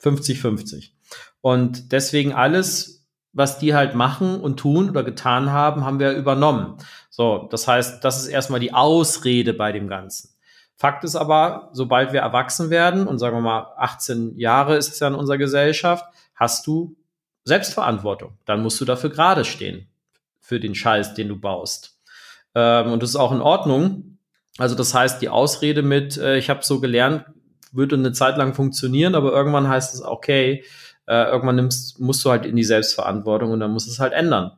[0.04, 0.92] 50-50.
[1.40, 6.78] Und deswegen alles, was die halt machen und tun oder getan haben, haben wir übernommen.
[7.10, 10.32] So, das heißt, das ist erstmal die Ausrede bei dem Ganzen.
[10.76, 15.00] Fakt ist aber, sobald wir erwachsen werden und sagen wir mal 18 Jahre ist es
[15.00, 16.04] ja in unserer Gesellschaft,
[16.34, 16.98] hast du
[17.46, 18.38] Selbstverantwortung.
[18.44, 19.88] Dann musst du dafür gerade stehen
[20.46, 21.98] für den Scheiß, den du baust.
[22.54, 24.20] Ähm, und das ist auch in Ordnung.
[24.58, 27.26] Also das heißt, die Ausrede mit, äh, ich habe so gelernt,
[27.72, 30.64] würde eine Zeit lang funktionieren, aber irgendwann heißt es, okay,
[31.08, 34.14] äh, irgendwann nimmst, musst du halt in die Selbstverantwortung und dann musst du es halt
[34.14, 34.52] ändern.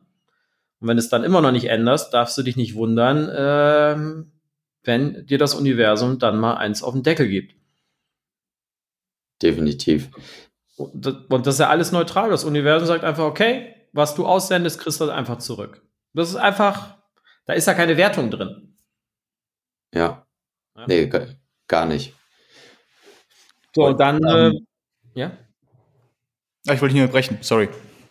[0.80, 4.24] Und wenn es dann immer noch nicht änderst, darfst du dich nicht wundern, äh,
[4.84, 7.54] wenn dir das Universum dann mal eins auf den Deckel gibt.
[9.42, 10.10] Definitiv.
[10.76, 12.30] Und das ist ja alles neutral.
[12.30, 15.82] Das Universum sagt einfach, okay, was du aussendest, kriegst du einfach zurück.
[16.14, 16.96] Das ist einfach,
[17.46, 18.76] da ist ja keine Wertung drin.
[19.94, 20.26] Ja.
[20.76, 20.86] ja.
[20.86, 21.10] Nee,
[21.66, 22.14] gar nicht.
[23.74, 24.66] So, und dann, ähm,
[25.14, 25.32] äh, ja?
[26.66, 27.68] Ah, ich wollte nicht unterbrechen, sorry.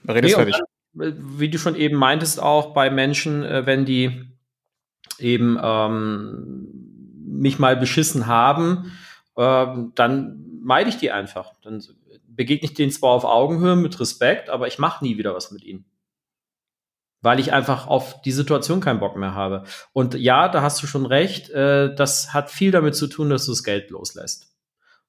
[0.07, 0.55] Rede nee, fertig.
[0.93, 4.31] Dann, äh, wie du schon eben meintest, auch bei Menschen, äh, wenn die
[5.19, 6.67] eben ähm,
[7.25, 8.91] mich mal beschissen haben,
[9.37, 11.53] ähm, dann meide ich die einfach.
[11.61, 11.83] Dann
[12.37, 15.63] begegne ich denen zwar auf Augenhöhe mit Respekt, aber ich mache nie wieder was mit
[15.63, 15.85] ihnen.
[17.21, 19.63] Weil ich einfach auf die Situation keinen Bock mehr habe.
[19.91, 23.45] Und ja, da hast du schon recht, äh, das hat viel damit zu tun, dass
[23.45, 24.55] du das Geld loslässt.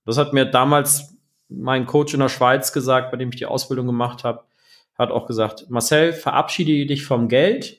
[0.04, 1.16] Das hat mir damals
[1.48, 4.44] mein Coach in der Schweiz gesagt, bei dem ich die Ausbildung gemacht habe,
[4.94, 7.78] hat auch gesagt, Marcel, verabschiede dich vom Geld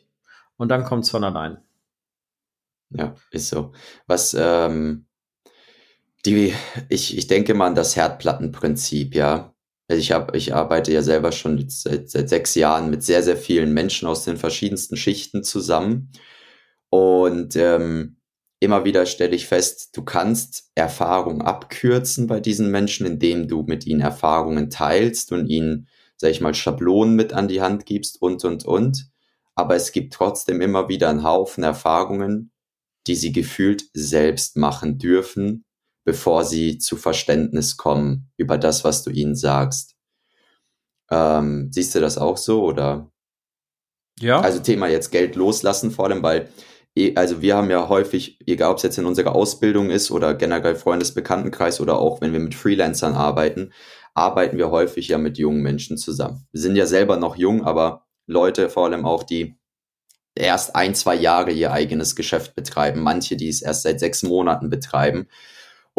[0.57, 1.57] und dann kommt es von allein.
[2.91, 3.73] Ja, ist so.
[4.07, 5.05] Was, ähm,
[6.25, 6.53] die,
[6.89, 9.53] ich, ich denke mal an das Herdplattenprinzip, ja.
[9.87, 13.37] Also ich, hab, ich arbeite ja selber schon seit, seit sechs Jahren mit sehr, sehr
[13.37, 16.11] vielen Menschen aus den verschiedensten Schichten zusammen.
[16.89, 18.17] Und ähm,
[18.59, 23.85] immer wieder stelle ich fest, du kannst Erfahrung abkürzen bei diesen Menschen, indem du mit
[23.87, 28.43] ihnen Erfahrungen teilst und ihnen, sag ich mal, Schablonen mit an die Hand gibst und,
[28.45, 29.09] und, und.
[29.55, 32.51] Aber es gibt trotzdem immer wieder einen Haufen Erfahrungen,
[33.07, 35.65] die sie gefühlt selbst machen dürfen,
[36.09, 39.95] bevor sie zu Verständnis kommen über das, was du ihnen sagst.
[41.11, 43.11] Ähm, siehst du das auch so oder?
[44.19, 44.41] Ja.
[44.41, 46.49] Also Thema jetzt Geld loslassen vor allem, weil
[46.95, 50.33] eh, also wir haben ja häufig, egal ob es jetzt in unserer Ausbildung ist oder
[50.33, 53.71] generell Freundesbekanntenkreis oder auch wenn wir mit Freelancern arbeiten,
[54.15, 56.47] arbeiten wir häufig ja mit jungen Menschen zusammen.
[56.51, 59.59] Wir sind ja selber noch jung, aber Leute vor allem auch, die
[60.33, 64.71] erst ein, zwei Jahre ihr eigenes Geschäft betreiben, manche, die es erst seit sechs Monaten
[64.71, 65.27] betreiben.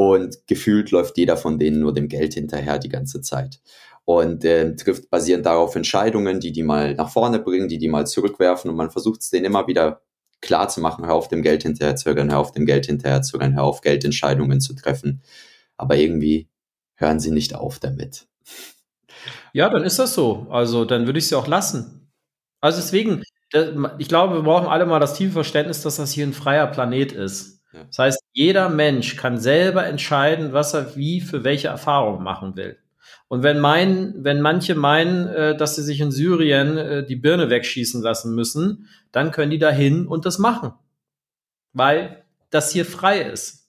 [0.01, 3.61] Und gefühlt läuft jeder von denen nur dem Geld hinterher die ganze Zeit.
[4.07, 8.07] Und äh, trifft basierend darauf Entscheidungen, die die mal nach vorne bringen, die die mal
[8.07, 8.71] zurückwerfen.
[8.71, 10.01] Und man versucht es denen immer wieder
[10.41, 13.39] klar zu machen, hör auf dem Geld hinterher zu hör auf dem Geld hinterher zu
[13.39, 15.21] hör auf Geldentscheidungen zu treffen.
[15.77, 16.49] Aber irgendwie
[16.95, 18.27] hören sie nicht auf damit.
[19.53, 20.47] Ja, dann ist das so.
[20.49, 22.11] Also dann würde ich sie auch lassen.
[22.63, 23.23] Also deswegen,
[23.99, 27.13] ich glaube, wir brauchen alle mal das tiefe Verständnis, dass das hier ein freier Planet
[27.13, 27.60] ist.
[27.73, 32.77] Das heißt, jeder Mensch kann selber entscheiden, was er wie für welche Erfahrung machen will.
[33.29, 37.49] Und wenn mein, wenn manche meinen, äh, dass sie sich in Syrien äh, die Birne
[37.49, 40.73] wegschießen lassen müssen, dann können die dahin und das machen.
[41.73, 43.69] Weil das hier frei ist.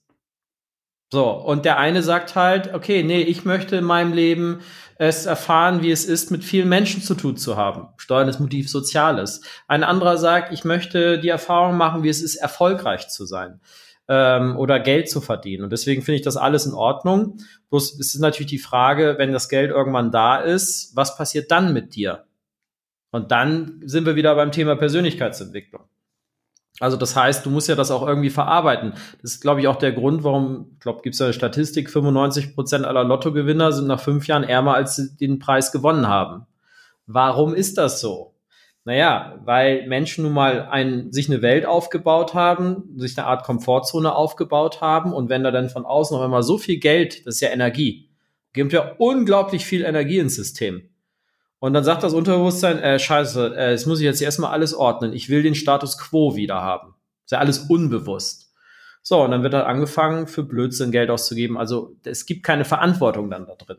[1.13, 4.61] So, und der eine sagt halt, okay, nee, ich möchte in meinem Leben
[4.95, 7.89] es erfahren, wie es ist, mit vielen Menschen zu tun zu haben.
[7.97, 9.41] Steuerndes Motiv Soziales.
[9.67, 13.59] Ein anderer sagt, ich möchte die Erfahrung machen, wie es ist, erfolgreich zu sein
[14.11, 15.63] ähm, oder Geld zu verdienen.
[15.63, 17.37] Und deswegen finde ich das alles in Ordnung.
[17.69, 21.71] Bloß es ist natürlich die Frage, wenn das Geld irgendwann da ist, was passiert dann
[21.71, 22.25] mit dir?
[23.11, 25.83] Und dann sind wir wieder beim Thema Persönlichkeitsentwicklung.
[26.81, 28.93] Also das heißt, du musst ja das auch irgendwie verarbeiten.
[29.21, 32.53] Das ist, glaube ich, auch der Grund, warum, ich glaube, gibt es eine Statistik, 95
[32.53, 36.47] Prozent aller Lottogewinner sind nach fünf Jahren ärmer, als sie den Preis gewonnen haben.
[37.05, 38.30] Warum ist das so?
[38.83, 44.13] Naja, weil Menschen nun mal ein, sich eine Welt aufgebaut haben, sich eine Art Komfortzone
[44.13, 47.41] aufgebaut haben und wenn da dann von außen noch einmal so viel Geld, das ist
[47.41, 48.09] ja Energie,
[48.53, 50.89] gibt ja unglaublich viel Energie ins System.
[51.59, 55.13] Und dann sagt das Unterbewusstsein, äh, scheiße, äh, jetzt muss ich jetzt erstmal alles ordnen.
[55.13, 56.95] Ich will den Status quo wieder haben.
[57.23, 58.51] Ist ja alles unbewusst.
[59.03, 61.57] So, und dann wird halt angefangen, für Blödsinn Geld auszugeben.
[61.57, 63.77] Also es gibt keine Verantwortung dann da drin.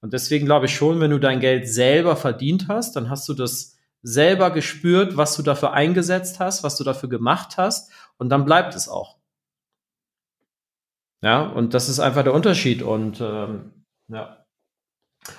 [0.00, 3.34] Und deswegen glaube ich schon, wenn du dein Geld selber verdient hast, dann hast du
[3.34, 3.73] das
[4.04, 8.76] selber gespürt, was du dafür eingesetzt hast, was du dafür gemacht hast, und dann bleibt
[8.76, 9.16] es auch.
[11.22, 12.82] Ja, und das ist einfach der Unterschied.
[12.82, 13.72] Und ähm,
[14.08, 14.44] ja.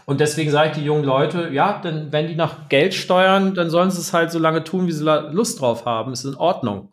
[0.06, 3.70] Und deswegen sage ich die jungen Leute, ja, denn wenn die nach Geld steuern, dann
[3.70, 6.12] sollen sie es halt so lange tun, wie sie Lust drauf haben.
[6.12, 6.92] Ist in Ordnung.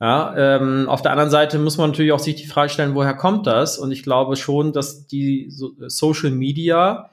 [0.00, 3.14] Ja, ähm, auf der anderen Seite muss man natürlich auch sich die Frage stellen, woher
[3.14, 3.78] kommt das?
[3.78, 7.10] Und ich glaube schon, dass die so Social Media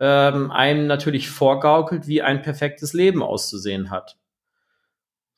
[0.00, 4.16] ähm, einem natürlich vorgaukelt, wie ein perfektes Leben auszusehen hat.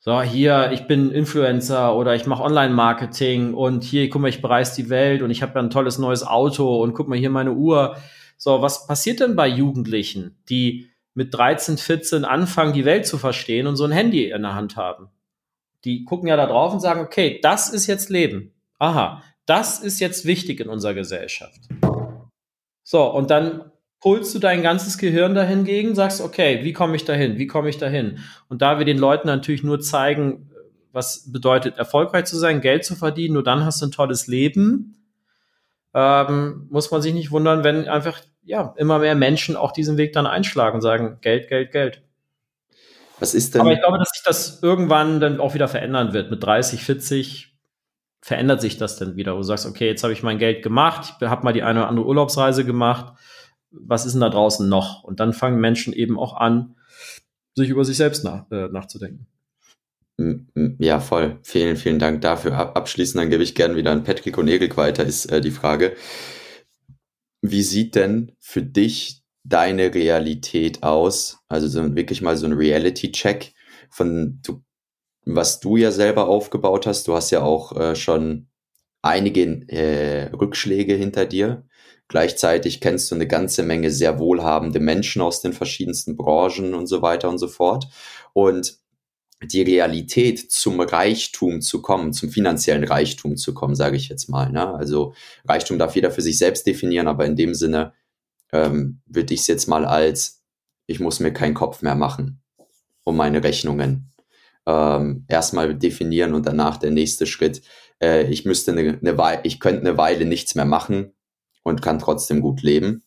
[0.03, 4.75] So, hier, ich bin Influencer oder ich mache Online-Marketing und hier, guck mal, ich bereise
[4.75, 7.95] die Welt und ich habe ein tolles neues Auto und guck mal hier meine Uhr.
[8.35, 13.67] So, was passiert denn bei Jugendlichen, die mit 13, 14 anfangen, die Welt zu verstehen
[13.67, 15.09] und so ein Handy in der Hand haben?
[15.85, 18.55] Die gucken ja da drauf und sagen, okay, das ist jetzt Leben.
[18.79, 21.59] Aha, das ist jetzt wichtig in unserer Gesellschaft.
[22.81, 23.71] So, und dann
[24.03, 27.37] holst du dein ganzes Gehirn dahingegen, sagst, okay, wie komme ich dahin?
[27.37, 28.19] Wie komme ich dahin?
[28.49, 30.49] Und da wir den Leuten natürlich nur zeigen,
[30.91, 34.95] was bedeutet, erfolgreich zu sein, Geld zu verdienen, nur dann hast du ein tolles Leben,
[35.93, 40.13] ähm, muss man sich nicht wundern, wenn einfach ja immer mehr Menschen auch diesen Weg
[40.13, 42.01] dann einschlagen und sagen, Geld, Geld, Geld.
[43.19, 43.61] Was ist denn?
[43.61, 46.31] Aber ich glaube, dass sich das irgendwann dann auch wieder verändern wird.
[46.31, 47.55] Mit 30, 40
[48.19, 49.33] verändert sich das dann wieder.
[49.33, 51.81] Wo du sagst, okay, jetzt habe ich mein Geld gemacht, ich habe mal die eine
[51.81, 53.13] oder andere Urlaubsreise gemacht.
[53.71, 55.03] Was ist denn da draußen noch?
[55.03, 56.75] Und dann fangen Menschen eben auch an,
[57.55, 59.27] sich über sich selbst nach, äh, nachzudenken.
[60.79, 61.39] Ja, voll.
[61.43, 62.75] Vielen, vielen Dank dafür.
[62.75, 65.95] Abschließend, dann gebe ich gerne wieder an Patrick und Erik weiter, ist äh, die Frage.
[67.41, 71.39] Wie sieht denn für dich deine Realität aus?
[71.47, 73.53] Also so wirklich mal so ein Reality-Check
[73.89, 74.63] von du,
[75.25, 77.07] was du ja selber aufgebaut hast.
[77.07, 78.47] Du hast ja auch äh, schon
[79.01, 81.65] einige äh, Rückschläge hinter dir.
[82.11, 87.01] Gleichzeitig kennst du eine ganze Menge sehr wohlhabende Menschen aus den verschiedensten Branchen und so
[87.01, 87.87] weiter und so fort.
[88.33, 88.79] Und
[89.41, 94.51] die Realität zum Reichtum zu kommen, zum finanziellen Reichtum zu kommen, sage ich jetzt mal.
[94.51, 94.75] Ne?
[94.75, 95.13] Also
[95.45, 97.93] Reichtum darf jeder für sich selbst definieren, aber in dem Sinne
[98.51, 100.43] ähm, würde ich es jetzt mal als,
[100.87, 102.41] ich muss mir keinen Kopf mehr machen
[103.05, 104.11] um meine Rechnungen.
[104.65, 107.61] Ähm, erstmal definieren und danach der nächste Schritt.
[108.01, 111.13] Äh, ich müsste eine, eine Weile, ich könnte eine Weile nichts mehr machen
[111.63, 113.03] und kann trotzdem gut leben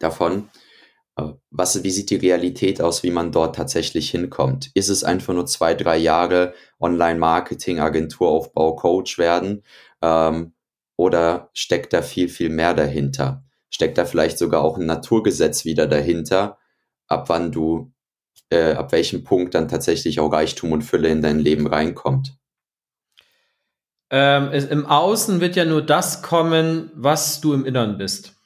[0.00, 0.50] davon.
[1.16, 4.70] Äh, was, wie sieht die Realität aus, wie man dort tatsächlich hinkommt?
[4.74, 9.62] Ist es einfach nur zwei, drei Jahre Online-Marketing, Agenturaufbau, Coach werden?
[10.00, 10.54] Ähm,
[10.96, 13.44] oder steckt da viel, viel mehr dahinter?
[13.72, 16.58] steckt da vielleicht sogar auch ein Naturgesetz wieder dahinter,
[17.08, 17.92] ab wann du,
[18.50, 22.38] äh, ab welchem Punkt dann tatsächlich auch Reichtum und Fülle in dein Leben reinkommt?
[24.12, 28.36] Ähm, es, Im Außen wird ja nur das kommen, was du im Innern bist.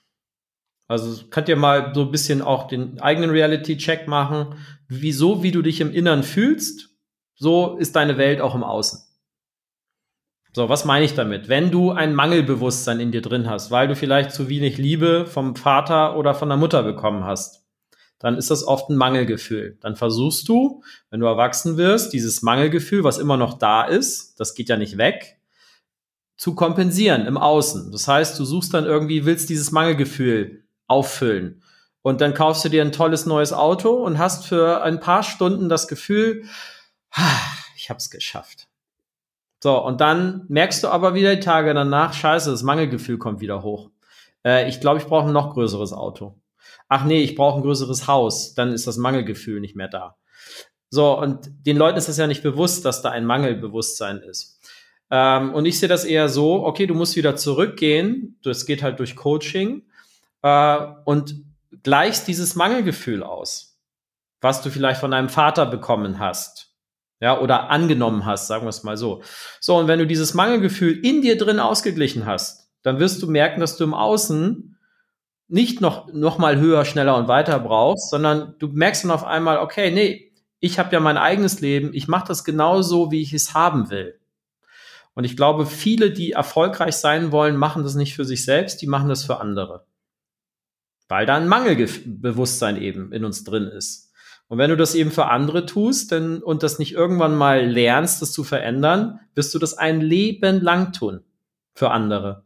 [0.87, 4.55] Also könnt ihr mal so ein bisschen auch den eigenen Reality-Check machen.
[4.89, 6.91] Wieso, wie du dich im Innern fühlst,
[7.35, 9.01] so ist deine Welt auch im Außen.
[10.53, 11.49] So, was meine ich damit?
[11.49, 15.57] Wenn du ein Mangelbewusstsein in dir drin hast, weil du vielleicht zu wenig Liebe vom
[15.57, 17.67] Vater oder von der Mutter bekommen hast,
[18.21, 19.77] dann ist das oft ein Mangelgefühl.
[19.81, 24.55] Dann versuchst du, wenn du erwachsen wirst, dieses Mangelgefühl, was immer noch da ist, das
[24.55, 25.37] geht ja nicht weg,
[26.37, 27.93] zu kompensieren im Außen.
[27.93, 31.63] Das heißt, du suchst dann irgendwie, willst dieses Mangelgefühl auffüllen.
[32.03, 35.69] Und dann kaufst du dir ein tolles neues Auto und hast für ein paar Stunden
[35.69, 36.45] das Gefühl,
[37.11, 37.41] ah,
[37.77, 38.69] ich habe es geschafft.
[39.63, 43.63] So, und dann merkst du aber wieder die Tage danach, scheiße, das Mangelgefühl kommt wieder
[43.63, 43.91] hoch.
[44.45, 46.41] Äh, ich glaube, ich brauche ein noch größeres Auto.
[46.89, 48.55] Ach nee, ich brauche ein größeres Haus.
[48.55, 50.17] Dann ist das Mangelgefühl nicht mehr da.
[50.91, 54.56] So, und den Leuten ist das ja nicht bewusst, dass da ein Mangelbewusstsein ist.
[55.11, 58.39] Ähm, und ich sehe das eher so, okay, du musst wieder zurückgehen.
[58.43, 59.83] Das geht halt durch Coaching.
[60.43, 61.37] Äh, und
[61.83, 63.79] gleichst dieses Mangelgefühl aus,
[64.41, 66.67] was du vielleicht von deinem Vater bekommen hast
[67.21, 69.23] ja, oder angenommen hast, sagen wir es mal so.
[69.61, 73.61] So, und wenn du dieses Mangelgefühl in dir drin ausgeglichen hast, dann wirst du merken,
[73.61, 74.79] dass du im Außen
[75.49, 79.59] nicht noch, noch mal höher, schneller und weiter brauchst, sondern du merkst dann auf einmal,
[79.59, 83.55] okay, nee, ich habe ja mein eigenes Leben, ich mache das genauso, wie ich es
[83.55, 84.19] haben will.
[85.17, 88.87] Und ich glaube, viele, die erfolgreich sein wollen, machen das nicht für sich selbst, die
[88.87, 89.87] machen das für andere.
[91.09, 94.13] Weil da ein Mangelbewusstsein eben in uns drin ist.
[94.49, 98.21] Und wenn du das eben für andere tust denn, und das nicht irgendwann mal lernst,
[98.21, 101.25] das zu verändern, wirst du das ein Leben lang tun
[101.75, 102.45] für andere.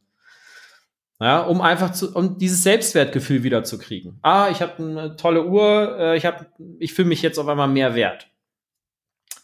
[1.19, 4.21] Ja, um einfach zu, um dieses Selbstwertgefühl wieder zu kriegen.
[4.23, 6.47] Ah, ich habe eine tolle Uhr, äh, ich habe,
[6.79, 8.31] ich fühle mich jetzt auf einmal mehr wert.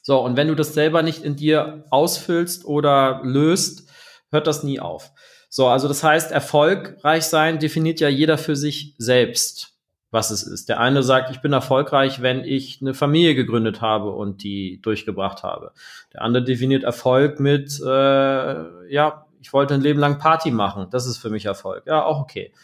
[0.07, 3.91] So, und wenn du das selber nicht in dir ausfüllst oder löst,
[4.31, 5.11] hört das nie auf.
[5.49, 9.75] So, also das heißt, erfolgreich sein definiert ja jeder für sich selbst,
[10.13, 10.69] was es ist.
[10.69, 15.43] Der eine sagt, ich bin erfolgreich, wenn ich eine Familie gegründet habe und die durchgebracht
[15.43, 15.73] habe.
[16.13, 20.87] Der andere definiert Erfolg mit, äh, ja, ich wollte ein Leben lang Party machen.
[20.89, 21.83] Das ist für mich Erfolg.
[21.85, 22.55] Ja, auch okay.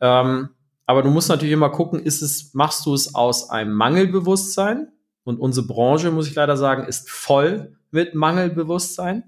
[0.00, 0.50] Ähm,
[0.86, 4.92] aber du musst natürlich immer gucken, ist es, machst du es aus einem Mangelbewusstsein?
[5.24, 9.24] Und unsere Branche, muss ich leider sagen, ist voll mit Mangelbewusstsein.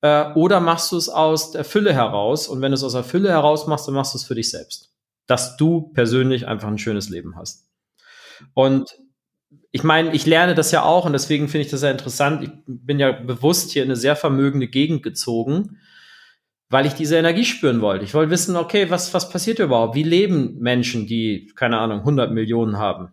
[0.00, 2.48] Äh, oder machst du es aus der Fülle heraus?
[2.48, 4.50] Und wenn du es aus der Fülle heraus machst, dann machst du es für dich
[4.50, 4.92] selbst.
[5.26, 7.68] Dass du persönlich einfach ein schönes Leben hast.
[8.54, 8.96] Und
[9.70, 12.42] ich meine, ich lerne das ja auch und deswegen finde ich das sehr interessant.
[12.42, 15.78] Ich bin ja bewusst hier in eine sehr vermögende Gegend gezogen,
[16.68, 18.04] weil ich diese Energie spüren wollte.
[18.04, 19.94] Ich wollte wissen, okay, was, was passiert überhaupt?
[19.94, 23.12] Wie leben Menschen, die, keine Ahnung, 100 Millionen haben?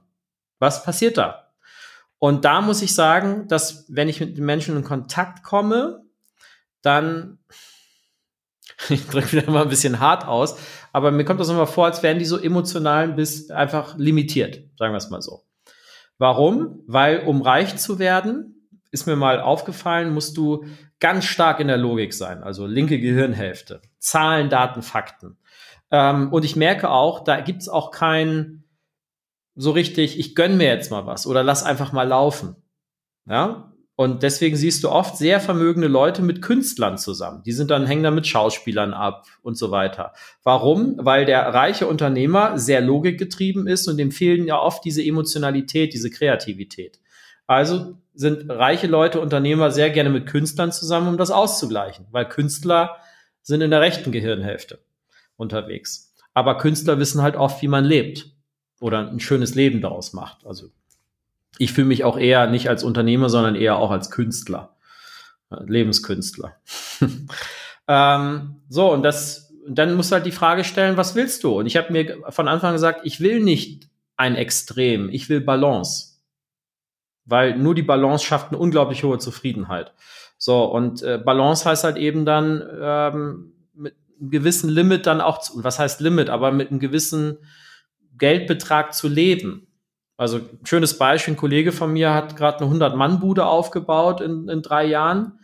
[0.59, 1.48] Was passiert da?
[2.19, 6.03] Und da muss ich sagen, dass wenn ich mit den Menschen in Kontakt komme,
[6.81, 7.39] dann,
[8.89, 10.57] ich drücke wieder mal ein bisschen hart aus,
[10.91, 14.93] aber mir kommt das immer vor, als wären die so emotional bis einfach limitiert, sagen
[14.93, 15.43] wir es mal so.
[16.17, 16.83] Warum?
[16.87, 20.65] Weil um reich zu werden, ist mir mal aufgefallen, musst du
[20.99, 25.37] ganz stark in der Logik sein, also linke Gehirnhälfte, Zahlen, Daten, Fakten.
[25.91, 28.63] Ähm, und ich merke auch, da gibt es auch kein
[29.59, 32.55] so richtig, ich gönn mir jetzt mal was oder lass einfach mal laufen.
[33.27, 37.43] Ja, und deswegen siehst du oft sehr vermögende Leute mit Künstlern zusammen.
[37.45, 40.13] Die sind dann, hängen dann mit Schauspielern ab und so weiter.
[40.43, 40.95] Warum?
[40.97, 46.09] Weil der reiche Unternehmer sehr logikgetrieben ist und dem fehlen ja oft diese Emotionalität, diese
[46.09, 47.01] Kreativität.
[47.45, 52.95] Also sind reiche Leute, Unternehmer sehr gerne mit Künstlern zusammen, um das auszugleichen, weil Künstler
[53.41, 54.79] sind in der rechten Gehirnhälfte
[55.35, 56.15] unterwegs.
[56.33, 58.38] Aber Künstler wissen halt oft, wie man lebt
[58.79, 60.45] oder ein schönes Leben daraus macht.
[60.45, 60.69] Also
[61.57, 64.75] ich fühle mich auch eher nicht als Unternehmer, sondern eher auch als Künstler,
[65.49, 66.55] Lebenskünstler.
[67.87, 71.59] ähm, so, und das, dann musst du halt die Frage stellen, was willst du?
[71.59, 76.19] Und ich habe mir von Anfang gesagt, ich will nicht ein Extrem, ich will Balance.
[77.25, 79.93] Weil nur die Balance schafft eine unglaublich hohe Zufriedenheit.
[80.37, 85.39] So, und äh, Balance heißt halt eben dann ähm, mit einem gewissen Limit dann auch,
[85.39, 87.37] zu, was heißt Limit, aber mit einem gewissen
[88.19, 89.67] Geldbetrag zu leben.
[90.17, 94.85] Also schönes Beispiel, ein Kollege von mir hat gerade eine 100-Mann-Bude aufgebaut in, in drei
[94.85, 95.39] Jahren.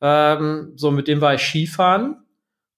[0.00, 2.16] Ähm, so, mit dem war ich Skifahren.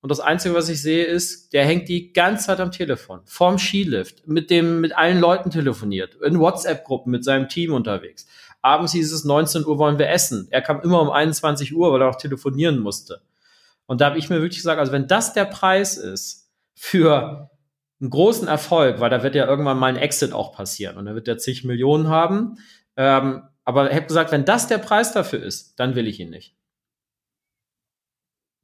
[0.00, 3.58] Und das Einzige, was ich sehe, ist, der hängt die ganze Zeit am Telefon, vorm
[3.58, 8.26] Skilift, mit dem, mit allen Leuten telefoniert, in WhatsApp-Gruppen mit seinem Team unterwegs.
[8.62, 10.48] Abends hieß es 19 Uhr wollen wir essen.
[10.50, 13.20] Er kam immer um 21 Uhr, weil er auch telefonieren musste.
[13.86, 17.50] Und da habe ich mir wirklich gesagt, also wenn das der Preis ist für
[18.00, 21.14] einen großen Erfolg, weil da wird ja irgendwann mal ein Exit auch passieren und da
[21.14, 22.58] wird er zig Millionen haben.
[22.96, 26.30] Ähm, aber ich habe gesagt, wenn das der Preis dafür ist, dann will ich ihn
[26.30, 26.54] nicht.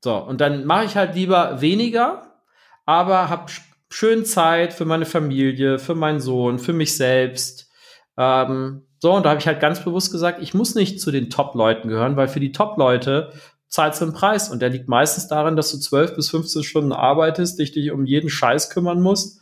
[0.04, 2.40] So, und dann mache ich halt lieber weniger,
[2.86, 3.50] aber habe
[3.88, 7.70] schön Zeit für meine Familie, für meinen Sohn, für mich selbst.
[8.16, 11.30] Ähm, so, und da habe ich halt ganz bewusst gesagt, ich muss nicht zu den
[11.30, 13.32] Top-Leuten gehören, weil für die Top-Leute
[13.72, 14.50] zahlst du einen Preis.
[14.50, 18.04] Und der liegt meistens darin, dass du 12 bis 15 Stunden arbeitest, dich, dich um
[18.04, 19.40] jeden Scheiß kümmern musst.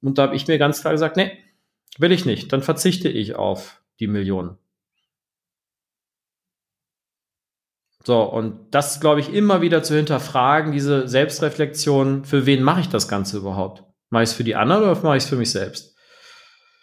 [0.00, 1.32] Und da habe ich mir ganz klar gesagt, nee,
[1.98, 2.52] will ich nicht.
[2.52, 4.56] Dann verzichte ich auf die Millionen.
[8.04, 12.88] So, und das, glaube ich, immer wieder zu hinterfragen, diese Selbstreflexion, für wen mache ich
[12.88, 13.82] das Ganze überhaupt?
[14.10, 15.96] Mache ich es für die anderen oder mache ich es für mich selbst?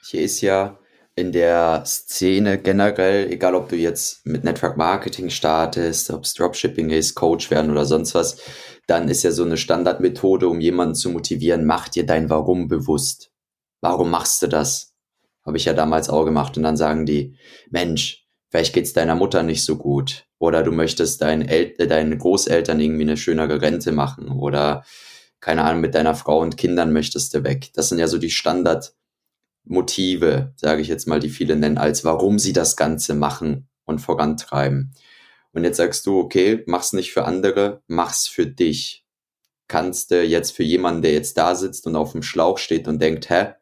[0.06, 0.78] Hier ist ja
[1.16, 6.90] in der Szene generell, egal ob du jetzt mit Network Marketing startest, ob es Dropshipping
[6.90, 8.38] ist, Coach werden oder sonst was,
[8.88, 13.32] dann ist ja so eine Standardmethode, um jemanden zu motivieren, mach dir dein Warum bewusst.
[13.82, 14.94] Warum machst du das?
[15.46, 16.58] Habe ich ja damals auch gemacht.
[16.58, 17.38] Und dann sagen die,
[17.70, 20.26] Mensch, vielleicht geht's deiner Mutter nicht so gut.
[20.40, 24.30] Oder du möchtest deinen, El äh, deinen Großeltern irgendwie eine schönere Rente machen.
[24.30, 24.84] Oder
[25.40, 27.70] keine Ahnung, mit deiner Frau und Kindern möchtest du weg.
[27.74, 28.94] Das sind ja so die Standard-
[29.66, 34.00] Motive, sage ich jetzt mal, die viele nennen, als warum sie das Ganze machen und
[34.00, 34.94] vorantreiben.
[35.54, 39.06] Und jetzt sagst du, okay, mach's nicht für andere, mach's für dich.
[39.68, 43.02] Kannst du jetzt für jemanden, der jetzt da sitzt und auf dem Schlauch steht und
[43.02, 43.54] denkt, hä,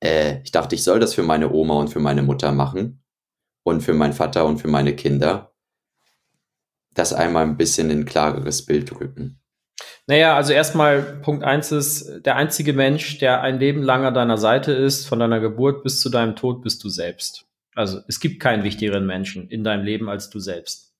[0.00, 3.02] äh, ich dachte, ich soll das für meine Oma und für meine Mutter machen
[3.64, 5.54] und für meinen Vater und für meine Kinder,
[6.94, 9.40] das einmal ein bisschen in ein klareres Bild rücken.
[10.06, 14.38] Naja, also erstmal Punkt eins ist, der einzige Mensch, der ein Leben lang an deiner
[14.38, 17.44] Seite ist, von deiner Geburt bis zu deinem Tod, bist du selbst.
[17.74, 20.94] Also es gibt keinen wichtigeren Menschen in deinem Leben als du selbst.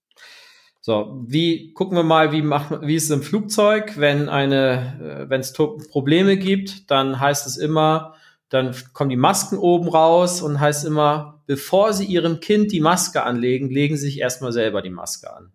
[0.81, 5.29] So, wie gucken wir mal, wie macht wie ist es im Flugzeug, wenn eine, äh,
[5.31, 8.15] wenn es Probleme gibt, dann heißt es immer,
[8.49, 13.23] dann kommen die Masken oben raus und heißt immer, bevor Sie Ihrem Kind die Maske
[13.23, 15.53] anlegen, legen Sie sich erstmal selber die Maske an.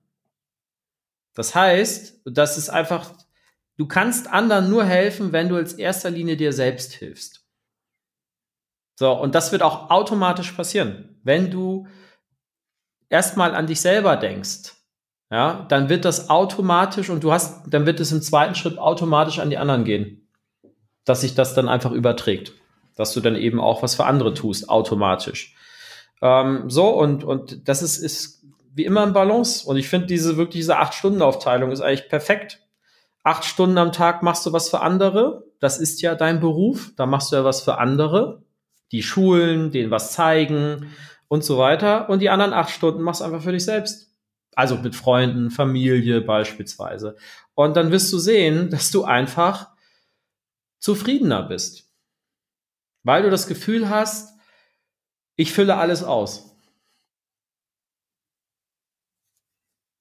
[1.33, 3.11] Das heißt, das ist einfach,
[3.77, 7.43] du kannst anderen nur helfen, wenn du als erster Linie dir selbst hilfst.
[8.95, 11.19] So, und das wird auch automatisch passieren.
[11.23, 11.87] Wenn du
[13.09, 14.73] erstmal an dich selber denkst,
[15.31, 19.39] ja, dann wird das automatisch und du hast, dann wird es im zweiten Schritt automatisch
[19.39, 20.29] an die anderen gehen.
[21.05, 22.53] Dass sich das dann einfach überträgt.
[22.95, 25.55] Dass du dann eben auch was für andere tust, automatisch.
[26.21, 28.42] Ähm, so, und, und das ist, ist
[28.73, 29.67] wie immer ein Balance.
[29.67, 32.59] Und ich finde diese wirklich diese Acht-Stunden-Aufteilung ist eigentlich perfekt.
[33.23, 35.45] Acht Stunden am Tag machst du was für andere.
[35.59, 36.91] Das ist ja dein Beruf.
[36.97, 38.43] Da machst du ja was für andere.
[38.91, 40.93] Die Schulen, denen was zeigen
[41.27, 42.09] und so weiter.
[42.09, 44.13] Und die anderen acht Stunden machst du einfach für dich selbst.
[44.55, 47.15] Also mit Freunden, Familie beispielsweise.
[47.55, 49.71] Und dann wirst du sehen, dass du einfach
[50.79, 51.89] zufriedener bist.
[53.03, 54.37] Weil du das Gefühl hast,
[55.35, 56.55] ich fülle alles aus.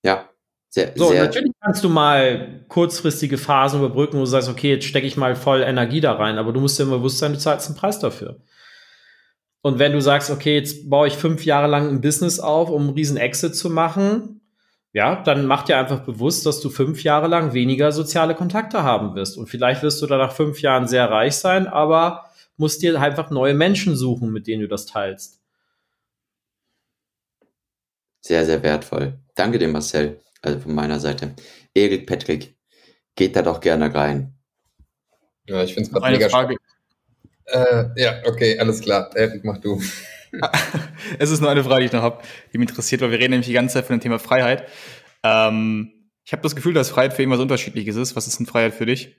[0.05, 0.29] Ja,
[0.75, 4.87] sehr, so, sehr natürlich kannst du mal kurzfristige Phasen überbrücken, wo du sagst, okay, jetzt
[4.87, 7.39] stecke ich mal voll Energie da rein, aber du musst dir immer bewusst sein, du
[7.39, 8.41] zahlst einen Preis dafür.
[9.61, 12.85] Und wenn du sagst, okay, jetzt baue ich fünf Jahre lang ein Business auf, um
[12.85, 14.41] einen riesen Exit zu machen,
[14.95, 19.14] ja, dann mach dir einfach bewusst, dass du fünf Jahre lang weniger soziale Kontakte haben
[19.14, 19.37] wirst.
[19.37, 22.25] Und vielleicht wirst du dann nach fünf Jahren sehr reich sein, aber
[22.57, 25.39] musst dir einfach neue Menschen suchen, mit denen du das teilst.
[28.23, 29.18] Sehr, sehr wertvoll.
[29.35, 30.18] Danke dir, Marcel.
[30.43, 31.34] Also von meiner Seite.
[31.74, 32.57] Erik, Patrick,
[33.16, 34.34] geht da doch gerne rein.
[35.47, 36.57] Ja, ich finde es gerade mega Frage.
[37.47, 39.11] Äh, ja, okay, alles klar.
[39.16, 39.80] Erik, mach du.
[41.18, 42.22] es ist nur eine Frage, die ich noch habe,
[42.53, 44.68] die mich interessiert, weil wir reden nämlich die ganze Zeit von dem Thema Freiheit.
[45.22, 45.93] Ähm,
[46.24, 48.16] ich habe das Gefühl, dass Freiheit für irgendwas Unterschiedliches ist.
[48.16, 49.16] Was ist denn Freiheit für dich?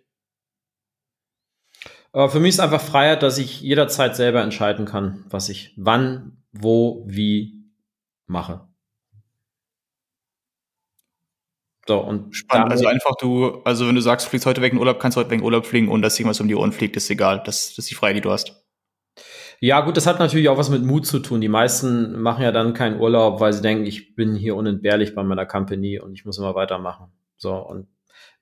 [2.13, 6.43] Äh, für mich ist einfach Freiheit, dass ich jederzeit selber entscheiden kann, was ich wann,
[6.51, 7.71] wo, wie
[8.25, 8.67] mache.
[11.87, 12.71] So, und Spannend.
[12.71, 15.19] Also einfach du, also wenn du sagst, du fliegst heute weg in Urlaub, kannst du
[15.19, 17.41] heute weg in Urlaub fliegen und dass irgendwas um die Ohren fliegt, ist egal.
[17.45, 18.63] Das, das ist die Freiheit, die du hast.
[19.59, 21.41] Ja, gut, das hat natürlich auch was mit Mut zu tun.
[21.41, 25.23] Die meisten machen ja dann keinen Urlaub, weil sie denken, ich bin hier unentbehrlich bei
[25.23, 27.11] meiner Company und ich muss immer weitermachen.
[27.37, 27.87] So, und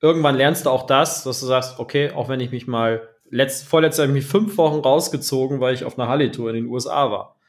[0.01, 3.67] irgendwann lernst du auch das, dass du sagst, okay, auch wenn ich mich mal, letzt,
[3.67, 6.65] vorletztes Jahr habe ich mich fünf Wochen rausgezogen, weil ich auf einer Halle-Tour in den
[6.67, 7.39] USA war.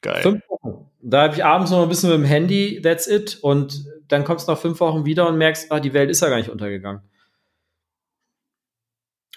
[0.00, 0.22] Geil.
[0.22, 0.90] Fünf Wochen.
[1.00, 3.38] Da habe ich abends noch ein bisschen mit dem Handy, that's it.
[3.42, 6.28] Und dann kommst du nach fünf Wochen wieder und merkst, ah, die Welt ist ja
[6.28, 7.02] gar nicht untergegangen.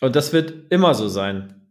[0.02, 1.62] Und das wird immer so sein.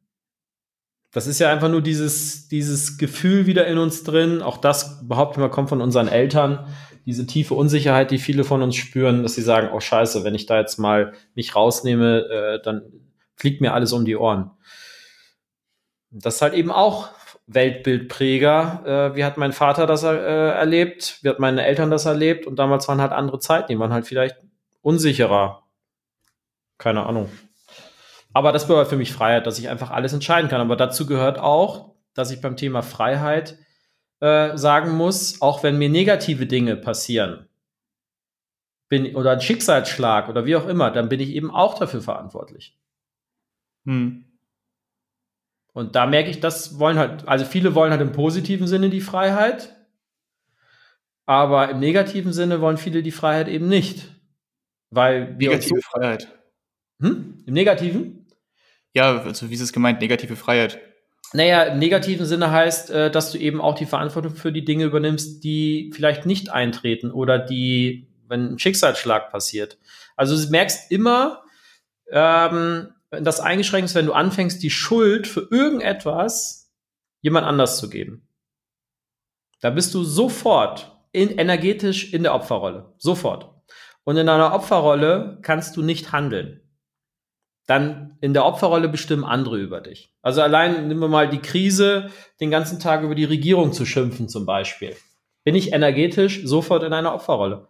[1.12, 4.42] Das ist ja einfach nur dieses, dieses Gefühl wieder in uns drin.
[4.42, 6.68] Auch das, behaupte ich mal, kommt von unseren Eltern.
[7.04, 10.46] Diese tiefe Unsicherheit, die viele von uns spüren, dass sie sagen, oh scheiße, wenn ich
[10.46, 12.82] da jetzt mal mich rausnehme, äh, dann
[13.34, 14.52] fliegt mir alles um die Ohren.
[16.12, 17.08] Das ist halt eben auch
[17.52, 18.82] Weltbildpräger.
[19.12, 21.18] Äh, wie hat mein Vater das äh, erlebt?
[21.22, 22.46] Wie hat meine Eltern das erlebt?
[22.46, 24.36] Und damals waren halt andere Zeiten, die waren halt vielleicht
[24.82, 25.64] unsicherer.
[26.78, 27.28] Keine Ahnung.
[28.32, 30.60] Aber das bedeutet für mich Freiheit, dass ich einfach alles entscheiden kann.
[30.60, 33.58] Aber dazu gehört auch, dass ich beim Thema Freiheit
[34.20, 37.48] äh, sagen muss, auch wenn mir negative Dinge passieren,
[38.88, 42.76] bin, oder ein Schicksalsschlag oder wie auch immer, dann bin ich eben auch dafür verantwortlich.
[43.86, 44.29] Hm.
[45.72, 49.00] Und da merke ich, das wollen halt, also viele wollen halt im positiven Sinne die
[49.00, 49.76] Freiheit,
[51.26, 54.08] aber im negativen Sinne wollen viele die Freiheit eben nicht.
[54.90, 56.28] Weil Negative so, Freiheit.
[57.00, 57.44] Hm?
[57.46, 58.26] Im Negativen?
[58.92, 60.80] Ja, also wie ist es gemeint, negative Freiheit?
[61.32, 64.84] Naja, im negativen Sinne heißt, äh, dass du eben auch die Verantwortung für die Dinge
[64.84, 69.78] übernimmst, die vielleicht nicht eintreten oder die, wenn ein Schicksalsschlag passiert.
[70.16, 71.44] Also du merkst immer,
[72.10, 76.72] ähm, das eingeschränkt ist, wenn du anfängst, die Schuld für irgendetwas
[77.20, 78.28] jemand anders zu geben.
[79.60, 82.94] Da bist du sofort in, energetisch in der Opferrolle.
[82.98, 83.50] Sofort.
[84.04, 86.62] Und in einer Opferrolle kannst du nicht handeln.
[87.66, 90.12] Dann in der Opferrolle bestimmen andere über dich.
[90.22, 94.28] Also allein nehmen wir mal die Krise, den ganzen Tag über die Regierung zu schimpfen
[94.28, 94.96] zum Beispiel.
[95.44, 97.68] Bin ich energetisch sofort in einer Opferrolle.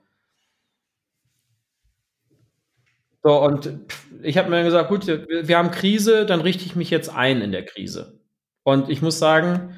[3.23, 3.71] So, und
[4.23, 7.53] ich habe mir gesagt, gut, wir haben Krise, dann richte ich mich jetzt ein in
[7.53, 8.21] der Krise.
[8.63, 9.77] Und ich muss sagen,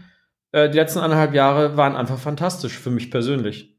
[0.53, 3.77] äh, die letzten anderthalb Jahre waren einfach fantastisch für mich persönlich.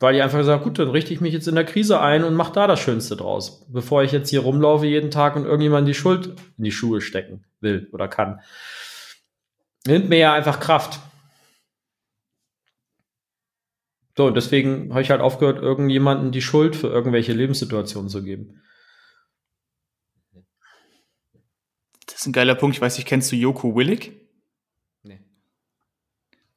[0.00, 2.34] Weil ich einfach gesagt gut, dann richte ich mich jetzt in der Krise ein und
[2.34, 5.94] mache da das Schönste draus, bevor ich jetzt hier rumlaufe jeden Tag und irgendjemand die
[5.94, 8.40] Schuld in die Schuhe stecken will oder kann.
[9.86, 11.00] Nimmt mir ja einfach Kraft.
[14.20, 18.60] So, und deswegen habe ich halt aufgehört, irgendjemandem die Schuld für irgendwelche Lebenssituationen zu geben.
[22.04, 22.76] Das ist ein geiler Punkt.
[22.76, 24.12] Ich weiß nicht, kennst du Joko Willig?
[25.02, 25.24] Nee.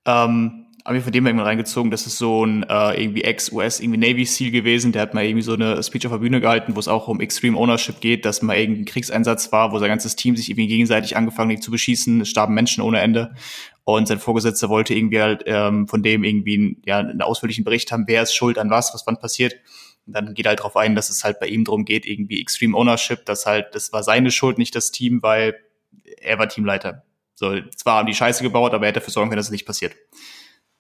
[0.04, 4.00] Ähm, haben wir von dem irgendwann reingezogen, das ist so ein äh, irgendwie Ex-US, irgendwie
[4.00, 6.80] Navy SEAL gewesen, der hat mal irgendwie so eine Speech auf der Bühne gehalten, wo
[6.80, 10.36] es auch um Extreme Ownership geht, dass mal irgendein Kriegseinsatz war, wo sein ganzes Team
[10.36, 13.34] sich irgendwie gegenseitig angefangen hat zu beschießen, es starben Menschen ohne Ende
[13.86, 17.92] und sein Vorgesetzter wollte irgendwie halt ähm, von dem irgendwie ein, ja, einen ausführlichen Bericht
[17.92, 19.56] haben, wer ist schuld an was, was wann passiert.
[20.06, 22.78] Und dann geht halt darauf ein, dass es halt bei ihm darum geht, irgendwie Extreme
[22.78, 25.56] Ownership, dass halt, das war seine Schuld, nicht das Team, weil
[26.18, 27.04] er war Teamleiter.
[27.36, 29.66] So, zwar haben die Scheiße gebaut, aber er hätte dafür sorgen können, dass es nicht
[29.66, 29.96] passiert.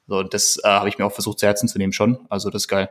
[0.07, 2.25] So, das äh, habe ich mir auch versucht zu Herzen zu nehmen schon.
[2.29, 2.89] Also das ist geil.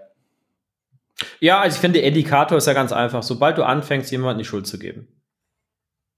[1.40, 3.22] Ja, also ich finde, der Indikator ist ja ganz einfach.
[3.22, 5.08] Sobald du anfängst, jemandem die Schuld zu geben.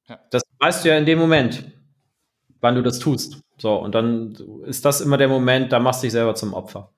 [0.09, 0.21] Ja.
[0.31, 1.65] Das weißt du ja in dem Moment,
[2.61, 3.41] wann du das tust.
[3.59, 4.35] So, und dann
[4.65, 6.93] ist das immer der Moment, da machst du dich selber zum Opfer.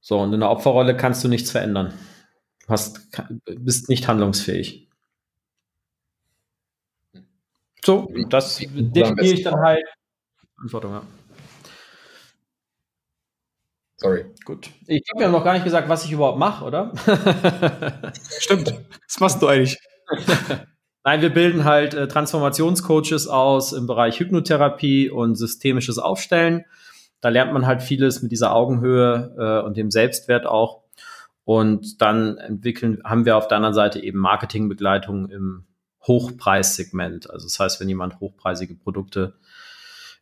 [0.00, 1.92] So, und in der Opferrolle kannst du nichts verändern.
[2.64, 3.08] Du hast,
[3.44, 4.88] bist nicht handlungsfähig.
[7.84, 9.84] So, das definiere ich dann halt.
[10.54, 11.02] Verantwortung, ja.
[14.06, 14.24] Sorry.
[14.44, 14.70] Gut.
[14.86, 16.92] Ich habe ja noch gar nicht gesagt, was ich überhaupt mache, oder?
[18.38, 18.72] Stimmt.
[19.08, 19.78] Was machst du eigentlich?
[21.04, 26.64] Nein, wir bilden halt äh, Transformationscoaches aus im Bereich Hypnotherapie und systemisches Aufstellen.
[27.20, 30.82] Da lernt man halt vieles mit dieser Augenhöhe äh, und dem Selbstwert auch.
[31.44, 35.64] Und dann entwickeln, haben wir auf der anderen Seite eben Marketingbegleitung im
[36.06, 37.28] Hochpreissegment.
[37.28, 39.34] Also das heißt, wenn jemand hochpreisige Produkte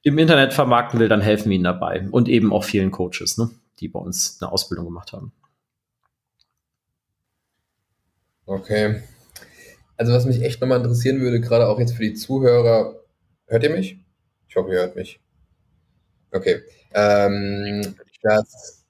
[0.02, 2.06] im Internet vermarkten will, dann helfen wir ihnen dabei.
[2.10, 3.36] Und eben auch vielen Coaches.
[3.36, 3.50] Ne?
[3.80, 5.32] Die bei uns eine Ausbildung gemacht haben.
[8.46, 9.02] Okay.
[9.96, 13.00] Also was mich echt nochmal interessieren würde, gerade auch jetzt für die Zuhörer,
[13.46, 13.98] hört ihr mich?
[14.48, 15.20] Ich hoffe, ihr hört mich.
[16.30, 16.62] Okay.
[16.92, 18.84] Ähm, dass,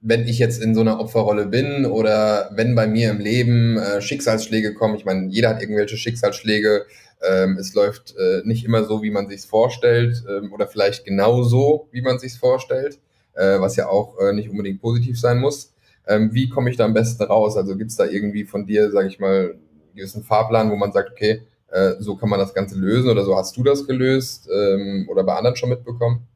[0.00, 4.00] wenn ich jetzt in so einer Opferrolle bin oder wenn bei mir im Leben äh,
[4.00, 6.86] Schicksalsschläge kommen, ich meine, jeder hat irgendwelche Schicksalsschläge,
[7.22, 11.42] ähm, es läuft äh, nicht immer so, wie man sich vorstellt ähm, oder vielleicht genau
[11.42, 12.98] so, wie man sich vorstellt
[13.38, 15.72] äh, was ja auch äh, nicht unbedingt positiv sein muss.
[16.06, 17.56] Ähm, wie komme ich da am besten raus?
[17.56, 20.92] Also gibt es da irgendwie von dir, sage ich mal, einen gewissen Fahrplan, wo man
[20.92, 24.48] sagt, okay, äh, so kann man das Ganze lösen oder so hast du das gelöst
[24.52, 26.26] ähm, oder bei anderen schon mitbekommen?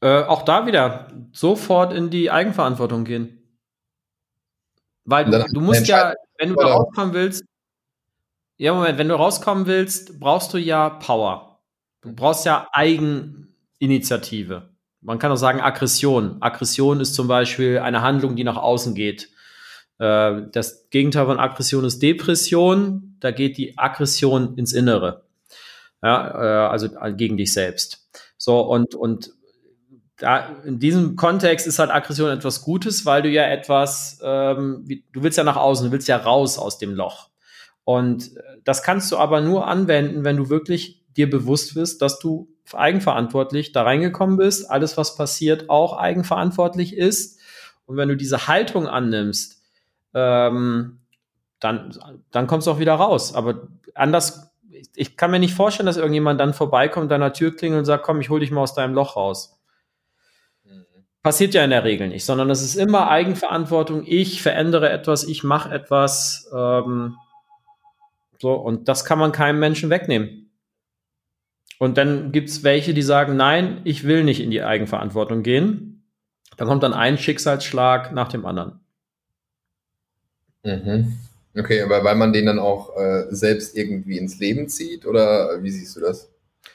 [0.00, 3.42] Äh, auch da wieder sofort in die Eigenverantwortung gehen.
[5.04, 7.44] Weil du, du musst ja, wenn du da rauskommen willst,
[8.58, 11.60] ja, Moment, wenn du rauskommen willst, brauchst du ja Power.
[12.00, 14.75] Du brauchst ja Eigeninitiative.
[15.06, 16.38] Man kann auch sagen Aggression.
[16.40, 19.30] Aggression ist zum Beispiel eine Handlung, die nach außen geht.
[19.98, 23.16] Äh, das Gegenteil von Aggression ist Depression.
[23.20, 25.22] Da geht die Aggression ins Innere.
[26.02, 28.08] Ja, äh, also gegen dich selbst.
[28.36, 29.30] So, und, und
[30.16, 35.04] da, in diesem Kontext ist halt Aggression etwas Gutes, weil du ja etwas, ähm, wie,
[35.12, 37.30] du willst ja nach außen, du willst ja raus aus dem Loch.
[37.84, 42.18] Und äh, das kannst du aber nur anwenden, wenn du wirklich dir bewusst wirst, dass
[42.18, 47.38] du eigenverantwortlich da reingekommen bist, alles, was passiert, auch eigenverantwortlich ist.
[47.86, 49.62] Und wenn du diese Haltung annimmst,
[50.14, 50.98] ähm,
[51.60, 51.94] dann,
[52.30, 53.34] dann kommst du auch wieder raus.
[53.34, 54.52] Aber anders,
[54.94, 58.20] ich kann mir nicht vorstellen, dass irgendjemand dann vorbeikommt, deiner Tür klingelt und sagt, komm,
[58.20, 59.58] ich hol dich mal aus deinem Loch raus.
[60.64, 60.84] Mhm.
[61.22, 64.04] Passiert ja in der Regel nicht, sondern es ist immer Eigenverantwortung.
[64.06, 66.50] Ich verändere etwas, ich mache etwas.
[66.54, 67.16] Ähm,
[68.38, 70.45] so, und das kann man keinem Menschen wegnehmen.
[71.78, 76.04] Und dann gibt es welche, die sagen, nein, ich will nicht in die Eigenverantwortung gehen.
[76.56, 78.80] Dann kommt dann ein Schicksalsschlag nach dem anderen.
[80.64, 81.18] Mhm.
[81.58, 85.70] Okay, aber weil man den dann auch äh, selbst irgendwie ins Leben zieht oder wie
[85.70, 86.30] siehst du das?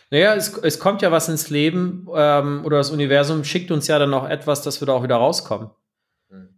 [0.10, 4.00] Naja, es, es kommt ja was ins Leben ähm, oder das Universum schickt uns ja
[4.00, 5.70] dann auch etwas, dass wir da auch wieder rauskommen.
[6.30, 6.50] Mhm.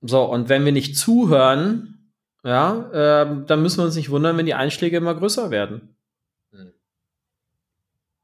[0.00, 2.12] So, und wenn wir nicht zuhören,
[2.44, 5.94] ja, ähm, dann müssen wir uns nicht wundern, wenn die Einschläge immer größer werden.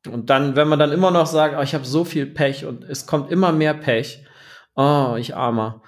[0.07, 2.85] Und dann, wenn man dann immer noch sagt, oh, ich habe so viel Pech und
[2.85, 4.25] es kommt immer mehr Pech,
[4.77, 5.83] oh, ich armer.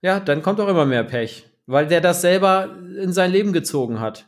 [0.00, 4.00] Ja, dann kommt auch immer mehr Pech, weil der das selber in sein Leben gezogen
[4.00, 4.26] hat.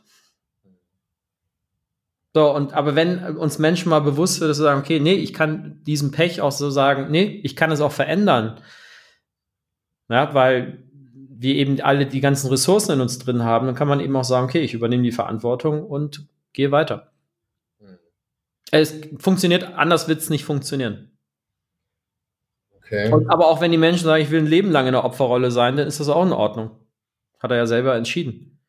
[2.33, 5.33] So, und aber wenn uns Menschen mal bewusst wird, dass wir sagen, okay, nee, ich
[5.33, 8.59] kann diesen Pech auch so sagen, nee, ich kann es auch verändern.
[10.09, 10.83] Ja, weil
[11.37, 14.23] wir eben alle die ganzen Ressourcen in uns drin haben, dann kann man eben auch
[14.23, 17.11] sagen, okay, ich übernehme die Verantwortung und gehe weiter.
[18.71, 21.17] Es funktioniert, anders wird es nicht funktionieren.
[22.77, 23.11] Okay.
[23.11, 25.51] Und, aber auch wenn die Menschen sagen, ich will ein Leben lang in der Opferrolle
[25.51, 26.71] sein, dann ist das auch in Ordnung.
[27.39, 28.59] Hat er ja selber entschieden.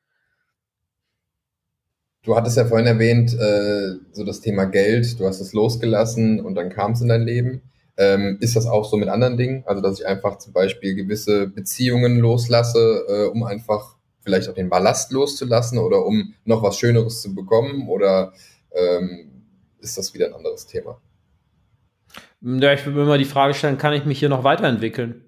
[2.23, 6.57] Du hattest ja vorhin erwähnt, äh, so das Thema Geld, du hast es losgelassen und
[6.57, 7.63] dann kam es in dein Leben.
[7.97, 9.63] Ähm, ist das auch so mit anderen Dingen?
[9.67, 14.69] Also, dass ich einfach zum Beispiel gewisse Beziehungen loslasse, äh, um einfach vielleicht auch den
[14.69, 17.89] Ballast loszulassen oder um noch was Schöneres zu bekommen?
[17.89, 18.33] Oder
[18.75, 19.26] ähm,
[19.87, 21.01] ist das wieder ein anderes Thema?
[22.43, 25.25] Ja, ich würde mir immer die Frage stellen, kann ich mich hier noch weiterentwickeln?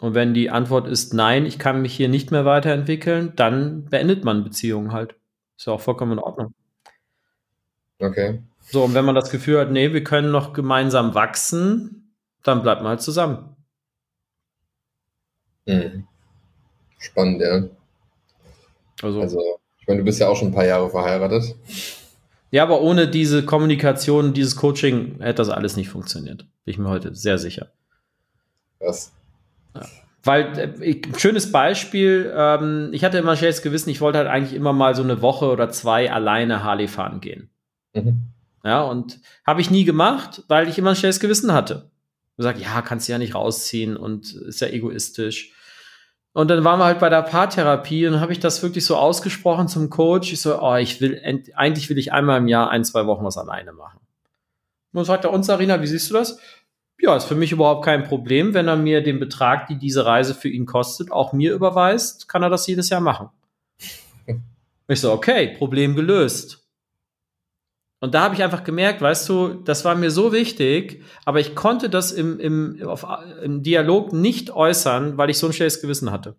[0.00, 4.24] Und wenn die Antwort ist nein, ich kann mich hier nicht mehr weiterentwickeln, dann beendet
[4.24, 5.16] man Beziehungen halt.
[5.56, 6.54] Ist ja auch vollkommen in Ordnung.
[7.98, 8.42] Okay.
[8.60, 12.82] So, und wenn man das Gefühl hat, nee, wir können noch gemeinsam wachsen, dann bleibt
[12.82, 13.56] man halt zusammen.
[15.66, 16.06] Mhm.
[16.98, 17.64] Spannend, ja.
[19.02, 21.56] Also, also, ich meine, du bist ja auch schon ein paar Jahre verheiratet.
[22.50, 26.38] Ja, aber ohne diese Kommunikation, dieses Coaching hätte das alles nicht funktioniert.
[26.64, 27.68] Bin ich mir heute sehr sicher.
[28.80, 29.12] Was?
[29.74, 29.86] Ja.
[30.24, 34.72] Weil, äh, schönes Beispiel, ähm, ich hatte immer schlechtes Gewissen, ich wollte halt eigentlich immer
[34.72, 37.50] mal so eine Woche oder zwei alleine Harley fahren gehen.
[37.94, 38.22] Mhm.
[38.64, 41.90] Ja, und habe ich nie gemacht, weil ich immer ein schlechtes Gewissen hatte.
[42.36, 45.52] Ich sage, ja, kannst du ja nicht rausziehen und ist ja egoistisch.
[46.32, 49.66] Und dann waren wir halt bei der Paartherapie und habe ich das wirklich so ausgesprochen
[49.66, 50.32] zum Coach.
[50.32, 51.20] Ich so, oh, ich will,
[51.54, 53.98] eigentlich will ich einmal im Jahr ein, zwei Wochen was alleine machen.
[54.92, 56.38] Und dann sagt er, und Sarina, wie siehst du das?
[57.00, 58.54] Ja, ist für mich überhaupt kein Problem.
[58.54, 62.42] Wenn er mir den Betrag, die diese Reise für ihn kostet, auch mir überweist, kann
[62.42, 63.30] er das jedes Jahr machen.
[64.90, 66.66] Ich so, okay, Problem gelöst.
[68.00, 71.56] Und da habe ich einfach gemerkt, weißt du, das war mir so wichtig, aber ich
[71.56, 73.04] konnte das im, im, auf,
[73.42, 76.36] im Dialog nicht äußern, weil ich so ein schlechtes Gewissen hatte.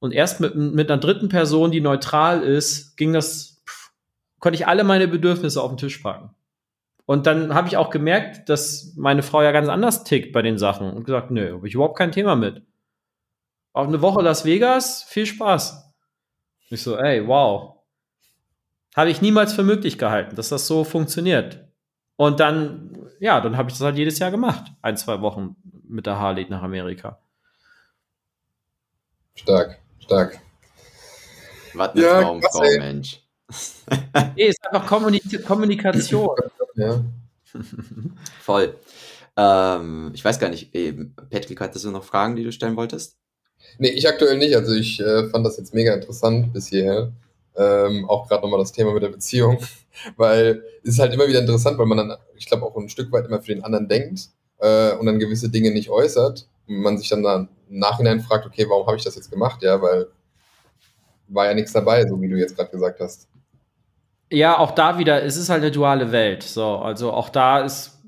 [0.00, 3.90] Und erst mit, mit einer dritten Person, die neutral ist, ging das, pff,
[4.38, 6.34] konnte ich alle meine Bedürfnisse auf den Tisch packen.
[7.06, 10.58] Und dann habe ich auch gemerkt, dass meine Frau ja ganz anders tickt bei den
[10.58, 12.62] Sachen und gesagt, nö, habe ich überhaupt kein Thema mit.
[13.72, 15.92] Auf eine Woche Las Vegas, viel Spaß.
[16.68, 17.79] Ich so, ey, wow,
[18.96, 21.64] habe ich niemals für möglich gehalten, dass das so funktioniert.
[22.16, 24.72] Und dann, ja, dann habe ich das halt jedes Jahr gemacht.
[24.82, 25.56] Ein, zwei Wochen
[25.88, 27.18] mit der Harley nach Amerika.
[29.34, 30.38] Stark, stark.
[31.74, 33.20] Was eine ja, Traumfrau, Mensch.
[34.36, 36.28] nee, ist einfach Kommunik Kommunikation.
[36.74, 37.02] ja.
[38.40, 38.76] Voll.
[39.36, 40.72] Ähm, ich weiß gar nicht,
[41.30, 43.16] Patrick, hattest du noch Fragen, die du stellen wolltest?
[43.78, 44.54] Nee, ich aktuell nicht.
[44.54, 47.12] Also ich äh, fand das jetzt mega interessant bis hierher.
[47.56, 49.58] Ähm, auch gerade nochmal das Thema mit der Beziehung,
[50.16, 53.10] weil es ist halt immer wieder interessant, weil man dann, ich glaube, auch ein Stück
[53.12, 54.28] weit immer für den anderen denkt
[54.58, 58.46] äh, und dann gewisse Dinge nicht äußert und man sich dann, dann im Nachhinein fragt,
[58.46, 59.62] okay, warum habe ich das jetzt gemacht?
[59.62, 60.06] Ja, weil
[61.28, 63.28] war ja nichts dabei, so wie du jetzt gerade gesagt hast.
[64.30, 66.42] Ja, auch da wieder, es ist halt eine duale Welt.
[66.42, 67.99] So, also auch da ist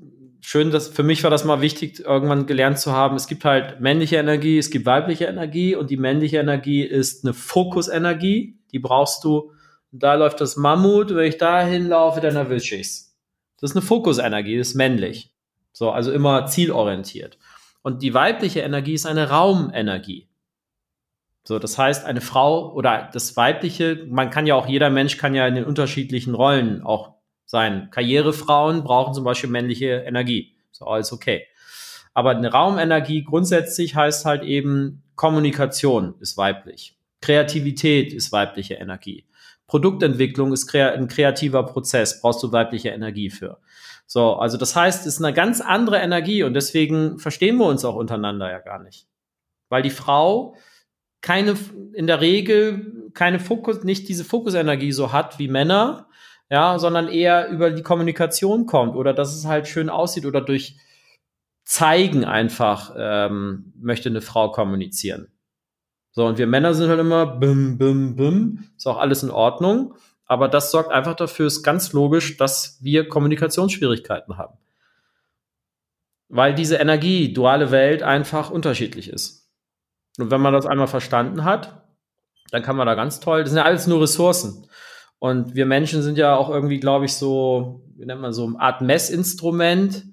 [0.45, 3.15] schön, dass für mich war das mal wichtig, irgendwann gelernt zu haben.
[3.15, 7.33] Es gibt halt männliche Energie, es gibt weibliche Energie und die männliche Energie ist eine
[7.33, 9.53] Fokusenergie die brauchst du.
[9.91, 13.15] Da läuft das Mammut, wenn ich da hinlaufe, dann erwische ich's.
[13.61, 15.33] Das ist eine Fokusenergie, das ist männlich.
[15.71, 17.37] So, also immer zielorientiert.
[17.83, 20.29] Und die weibliche Energie ist eine Raumenergie.
[21.43, 25.35] So, das heißt, eine Frau oder das weibliche, man kann ja auch, jeder Mensch kann
[25.35, 27.13] ja in den unterschiedlichen Rollen auch
[27.53, 27.89] sein.
[27.91, 30.55] Karrierefrauen brauchen zum Beispiel männliche Energie.
[30.71, 31.45] So, alles okay.
[32.15, 36.97] Aber eine Raumenergie grundsätzlich heißt halt eben, Kommunikation ist weiblich.
[37.21, 39.27] Kreativität ist weibliche Energie.
[39.67, 43.59] Produktentwicklung ist ein kreativer Prozess, brauchst du weibliche Energie für.
[44.07, 47.85] So, also das heißt, es ist eine ganz andere Energie und deswegen verstehen wir uns
[47.85, 49.07] auch untereinander ja gar nicht.
[49.69, 50.55] Weil die Frau
[51.21, 51.55] keine,
[51.93, 56.07] in der Regel keine Fokus, nicht diese Fokusenergie so hat wie Männer,
[56.53, 60.77] ja, sondern eher über die Kommunikation kommt oder dass es halt schön aussieht oder durch
[61.63, 65.29] Zeigen einfach ähm, möchte eine Frau kommunizieren.
[66.11, 68.65] So, und wir Männer sind halt immer bim, bim, bim.
[68.77, 69.95] Ist auch alles in Ordnung.
[70.27, 74.59] Aber das sorgt einfach dafür, ist ganz logisch, dass wir Kommunikationsschwierigkeiten haben.
[76.29, 79.49] Weil diese Energie, duale Welt einfach unterschiedlich ist.
[80.19, 81.83] Und wenn man das einmal verstanden hat,
[82.51, 84.67] dann kann man da ganz toll, das sind ja alles nur Ressourcen.
[85.23, 88.59] Und wir Menschen sind ja auch irgendwie, glaube ich, so, wie nennt man so, eine
[88.59, 90.03] Art Messinstrument.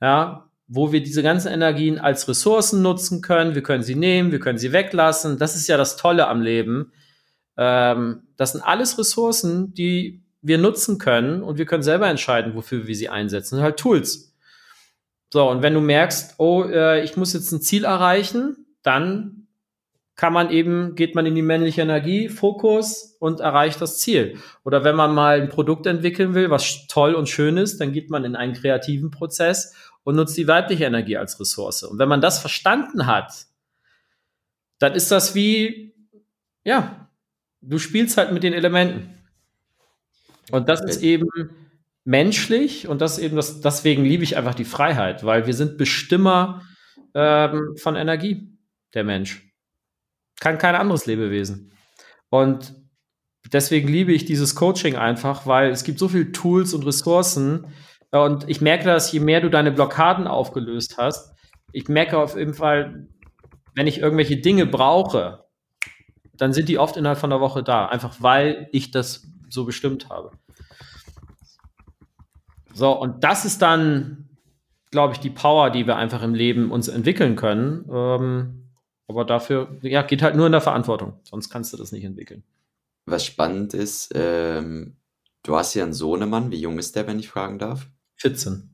[0.00, 3.54] Ja, wo wir diese ganzen Energien als Ressourcen nutzen können.
[3.54, 5.36] Wir können sie nehmen, wir können sie weglassen.
[5.36, 6.92] Das ist ja das Tolle am Leben.
[7.58, 12.86] Ähm, das sind alles Ressourcen, die wir nutzen können und wir können selber entscheiden, wofür
[12.86, 13.56] wir sie einsetzen.
[13.56, 14.34] Das sind halt Tools.
[15.30, 19.43] So, und wenn du merkst, oh, äh, ich muss jetzt ein Ziel erreichen, dann
[20.16, 24.38] kann man eben, geht man in die männliche Energie, Fokus und erreicht das Ziel.
[24.64, 28.10] Oder wenn man mal ein Produkt entwickeln will, was toll und schön ist, dann geht
[28.10, 31.82] man in einen kreativen Prozess und nutzt die weibliche Energie als Ressource.
[31.82, 33.46] Und wenn man das verstanden hat,
[34.78, 35.94] dann ist das wie,
[36.62, 37.08] ja,
[37.60, 39.18] du spielst halt mit den Elementen.
[40.50, 41.28] Und das ist eben
[42.04, 46.62] menschlich und das eben das, deswegen liebe ich einfach die Freiheit, weil wir sind Bestimmer
[47.14, 48.52] ähm, von Energie,
[48.92, 49.43] der Mensch.
[50.40, 51.72] Kann kein anderes Lebewesen.
[52.28, 52.74] Und
[53.52, 57.66] deswegen liebe ich dieses Coaching einfach, weil es gibt so viele Tools und Ressourcen.
[58.10, 61.34] Und ich merke das, je mehr du deine Blockaden aufgelöst hast,
[61.72, 63.08] ich merke auf jeden Fall,
[63.74, 65.44] wenn ich irgendwelche Dinge brauche,
[66.36, 70.08] dann sind die oft innerhalb von einer Woche da, einfach weil ich das so bestimmt
[70.08, 70.30] habe.
[72.72, 74.28] So, und das ist dann,
[74.90, 77.88] glaube ich, die Power, die wir einfach im Leben uns entwickeln können.
[77.92, 78.63] Ähm,
[79.08, 81.18] aber dafür, ja, geht halt nur in der Verantwortung.
[81.24, 82.42] Sonst kannst du das nicht entwickeln.
[83.06, 84.96] Was spannend ist, ähm,
[85.42, 86.50] du hast ja einen Sohnemann.
[86.50, 87.86] Wie jung ist der, wenn ich fragen darf?
[88.16, 88.70] 14.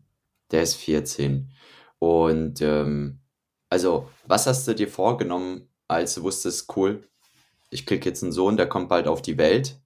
[0.53, 1.51] Der ist 14.
[1.99, 3.21] Und ähm,
[3.69, 7.09] also, was hast du dir vorgenommen, als du wusstest, cool,
[7.71, 9.81] ich krieg jetzt einen Sohn, der kommt bald auf die Welt.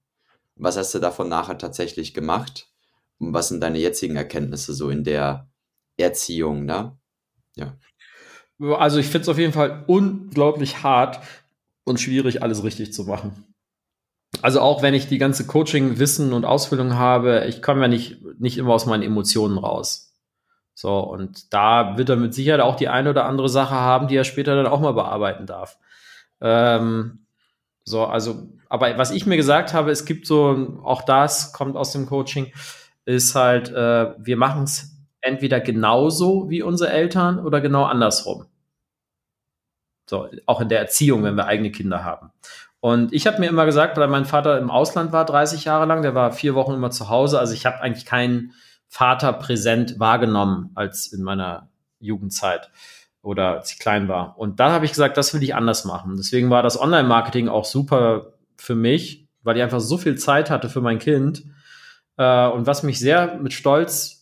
[0.55, 2.69] Was hast du davon nachher tatsächlich gemacht?
[3.19, 5.49] Und was sind deine jetzigen Erkenntnisse so in der
[5.97, 6.97] Erziehung, ne?
[7.55, 7.77] Ja.
[8.59, 11.19] Also ich finde es auf jeden Fall unglaublich hart
[11.83, 13.45] und schwierig, alles richtig zu machen.
[14.41, 18.57] Also auch wenn ich die ganze Coaching-Wissen und Ausbildung habe, ich komme ja nicht, nicht
[18.57, 20.13] immer aus meinen Emotionen raus.
[20.73, 24.15] So, und da wird er mit Sicherheit auch die eine oder andere Sache haben, die
[24.15, 25.77] er später dann auch mal bearbeiten darf.
[26.41, 27.25] Ähm,
[27.85, 31.91] so, also, aber was ich mir gesagt habe, es gibt so, auch das kommt aus
[31.93, 32.51] dem Coaching,
[33.05, 34.94] ist halt, äh, wir machen es
[35.25, 38.45] entweder genauso wie unsere Eltern oder genau andersrum.
[40.07, 42.31] So, auch in der Erziehung, wenn wir eigene Kinder haben.
[42.79, 46.03] Und ich habe mir immer gesagt, weil mein Vater im Ausland war 30 Jahre lang,
[46.03, 48.53] der war vier Wochen immer zu Hause, also ich habe eigentlich keinen
[48.87, 51.69] Vater präsent wahrgenommen als in meiner
[51.99, 52.69] Jugendzeit
[53.23, 54.37] oder als ich klein war.
[54.37, 56.13] Und da habe ich gesagt, das will ich anders machen.
[56.17, 60.69] Deswegen war das Online-Marketing auch super für mich, weil ich einfach so viel Zeit hatte
[60.69, 61.43] für mein Kind
[62.17, 64.14] äh, und was mich sehr mit Stolz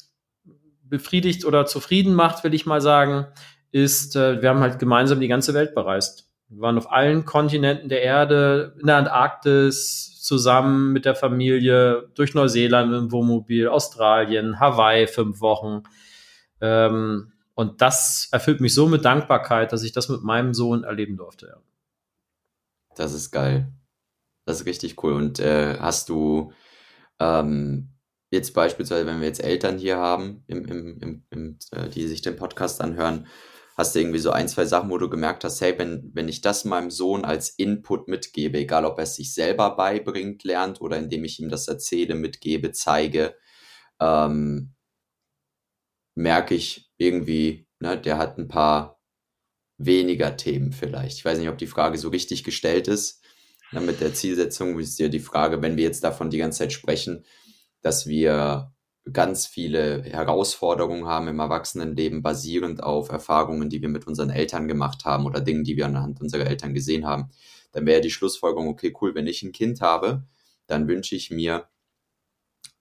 [0.93, 3.25] befriedigt oder zufrieden macht, will ich mal sagen,
[3.71, 6.29] ist, äh, wir haben halt gemeinsam die ganze Welt bereist.
[6.49, 12.35] Wir waren auf allen Kontinenten der Erde, in der Antarktis, zusammen mit der Familie, durch
[12.35, 15.81] Neuseeland im Wohnmobil, Australien, Hawaii fünf Wochen.
[16.61, 21.17] Ähm, und das erfüllt mich so mit Dankbarkeit, dass ich das mit meinem Sohn erleben
[21.17, 21.47] durfte.
[21.47, 21.57] Ja.
[22.95, 23.73] Das ist geil.
[24.45, 25.13] Das ist richtig cool.
[25.13, 26.53] Und äh, hast du
[27.19, 27.92] ähm,
[28.33, 32.35] jetzt beispielsweise, wenn wir jetzt Eltern hier haben, im, im, im, äh, die sich den
[32.35, 33.27] Podcast anhören,
[33.77, 36.41] hast du irgendwie so ein, zwei Sachen, wo du gemerkt hast, hey, wenn, wenn ich
[36.41, 40.97] das meinem Sohn als Input mitgebe, egal ob er es sich selber beibringt, lernt oder
[40.97, 43.35] indem ich ihm das erzähle, mitgebe, zeige,
[43.99, 44.73] ähm,
[46.15, 48.99] merke ich irgendwie, ne, der hat ein paar
[49.77, 51.17] weniger Themen vielleicht.
[51.17, 53.23] Ich weiß nicht, ob die Frage so richtig gestellt ist
[53.73, 56.73] ja, mit der Zielsetzung ist ja die Frage, wenn wir jetzt davon die ganze Zeit
[56.73, 57.25] sprechen,
[57.83, 58.73] dass wir
[59.11, 65.03] ganz viele Herausforderungen haben im Erwachsenenleben, basierend auf Erfahrungen, die wir mit unseren Eltern gemacht
[65.03, 67.29] haben oder Dingen, die wir anhand unserer Eltern gesehen haben,
[67.73, 70.23] dann wäre die Schlussfolgerung, okay, cool, wenn ich ein Kind habe,
[70.67, 71.67] dann wünsche ich mir,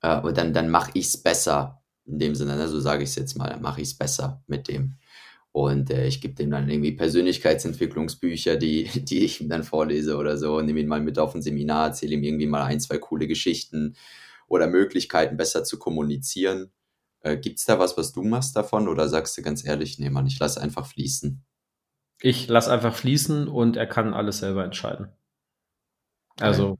[0.01, 1.83] äh, dann, dann mache ich es besser.
[2.05, 4.43] In dem Sinne, ne, so sage ich es jetzt mal, dann mache ich es besser
[4.47, 4.95] mit dem.
[5.51, 10.37] Und äh, ich gebe dem dann irgendwie Persönlichkeitsentwicklungsbücher, die, die ich ihm dann vorlese oder
[10.39, 13.27] so, nehme ihn mal mit auf ein Seminar, erzähle ihm irgendwie mal ein, zwei coole
[13.27, 13.97] Geschichten
[14.53, 16.73] oder Möglichkeiten, besser zu kommunizieren.
[17.21, 20.11] Äh, Gibt es da was, was du machst davon oder sagst du ganz ehrlich, nee,
[20.11, 21.45] Mann, ich lasse einfach fließen?
[22.21, 25.09] Ich lasse einfach fließen und er kann alles selber entscheiden.
[26.39, 26.79] Also,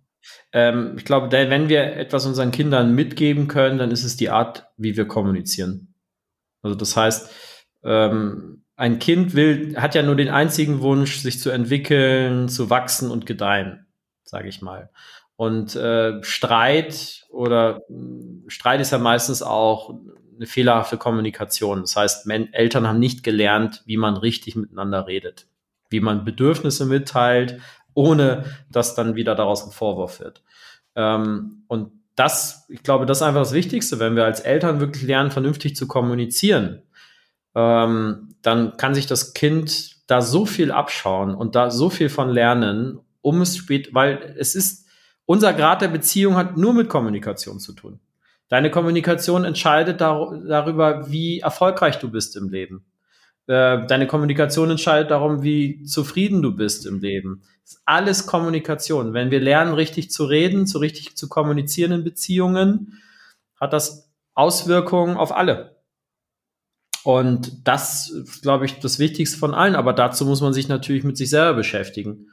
[0.53, 4.67] ähm, ich glaube, wenn wir etwas unseren Kindern mitgeben können, dann ist es die Art,
[4.77, 5.95] wie wir kommunizieren.
[6.63, 7.31] Also das heißt,
[7.83, 13.11] ähm, ein Kind will, hat ja nur den einzigen Wunsch, sich zu entwickeln, zu wachsen
[13.11, 13.87] und gedeihen,
[14.25, 14.91] sage ich mal.
[15.37, 17.81] Und äh, Streit oder
[18.47, 19.99] Streit ist ja meistens auch
[20.37, 21.81] eine fehlerhafte Kommunikation.
[21.81, 25.47] Das heißt, Men Eltern haben nicht gelernt, wie man richtig miteinander redet,
[25.91, 27.61] wie man Bedürfnisse mitteilt,
[27.95, 30.43] ohne dass dann wieder daraus ein Vorwurf wird.
[30.95, 35.03] Ähm, und das, ich glaube, das ist einfach das Wichtigste, wenn wir als Eltern wirklich
[35.03, 36.83] lernen, vernünftig zu kommunizieren
[37.55, 42.29] ähm, dann kann sich das Kind da so viel abschauen und da so viel von
[42.31, 44.82] lernen, um es spät, weil es ist,
[45.33, 48.01] unser Grad der Beziehung hat nur mit Kommunikation zu tun.
[48.51, 52.85] Deine Kommunikation entscheidet dar darüber, wie erfolgreich du bist im Leben.
[53.47, 57.45] Äh, deine Kommunikation entscheidet darum, wie zufrieden du bist im Leben.
[57.63, 59.15] Das ist alles Kommunikation.
[59.15, 63.01] Wenn wir lernen, richtig zu reden, so richtig zu kommunizieren in Beziehungen,
[63.59, 65.77] hat das Auswirkungen auf alle.
[67.05, 68.13] Und das
[68.43, 69.77] glaube ich, das Wichtigste von allen.
[69.77, 72.29] Aber dazu muss man sich natürlich mit sich selber beschäftigen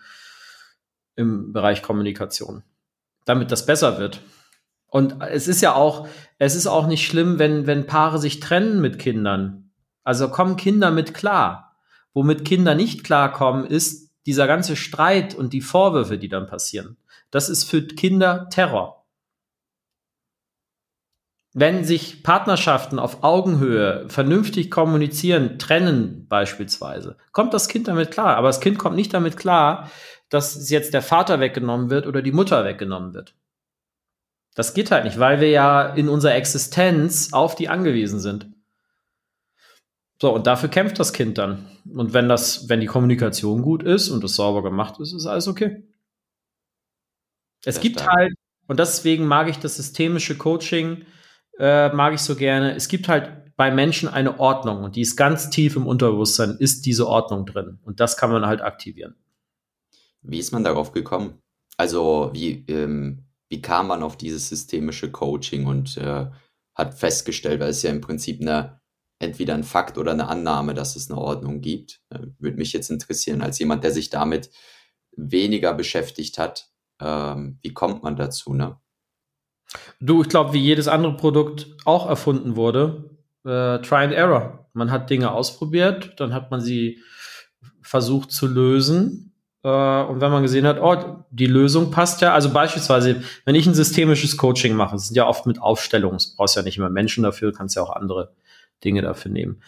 [1.16, 2.64] im Bereich Kommunikation,
[3.30, 4.21] damit das besser wird.
[4.88, 6.07] Und es ist ja auch,
[6.39, 9.71] es ist auch nicht schlimm, wenn, wenn Paare sich trennen mit Kindern.
[10.03, 11.77] Also kommen Kinder mit klar.
[12.13, 16.97] Womit Kinder nicht klarkommen, ist dieser ganze Streit und die Vorwürfe, die dann passieren.
[17.30, 19.05] Das ist für Kinder Terror.
[21.53, 28.38] Wenn sich Partnerschaften auf Augenhöhe vernünftig kommunizieren, trennen beispielsweise, kommt das Kind damit klar.
[28.38, 29.89] Aber das Kind kommt nicht damit klar,
[30.30, 33.36] dass jetzt der Vater weggenommen wird oder die Mutter weggenommen wird.
[34.55, 38.49] Das geht halt nicht, weil wir ja in unserer Existenz auf die angewiesen sind.
[40.21, 41.65] So, und dafür kämpft das Kind dann.
[41.93, 45.47] Und wenn das, wenn die Kommunikation gut ist und das sauber gemacht ist, ist alles
[45.47, 45.88] okay.
[47.63, 48.34] Es das gibt halt,
[48.67, 51.05] und deswegen mag ich das systemische Coaching,
[51.57, 52.75] äh, mag ich so gerne.
[52.75, 56.86] Es gibt halt bei Menschen eine Ordnung und die ist ganz tief im Unterbewusstsein, ist
[56.86, 57.80] diese Ordnung drin.
[57.84, 59.15] Und das kann man halt aktivieren.
[60.22, 61.41] Wie ist man darauf gekommen?
[61.78, 66.28] Also, wie, ähm, wie kam man auf dieses systemische Coaching und äh,
[66.76, 68.82] hat festgestellt, weil es ja im Prinzip eine,
[69.20, 72.01] entweder ein Fakt oder eine Annahme, dass es eine Ordnung gibt.
[72.09, 74.49] Äh, Würde mich jetzt interessieren, als jemand, der sich damit
[75.15, 76.70] weniger beschäftigt hat,
[77.01, 78.80] ähm, wie kommt man dazu, ne?
[79.99, 84.70] Du, ich glaube, wie jedes andere Produkt auch erfunden wurde, äh, Try and Error.
[84.74, 86.99] Man hat Dinge ausprobiert, dann hat man sie
[87.82, 89.28] versucht zu lösen.
[89.64, 89.68] Äh,
[90.03, 93.74] und wenn man gesehen hat, oh, die Lösung passt ja, also beispielsweise, wenn ich ein
[93.74, 97.24] systemisches Coaching mache, das sind ja oft mit Aufstellungen, du brauchst ja nicht immer Menschen
[97.24, 98.32] dafür, kannst ja auch andere
[98.84, 99.62] Dinge dafür nehmen.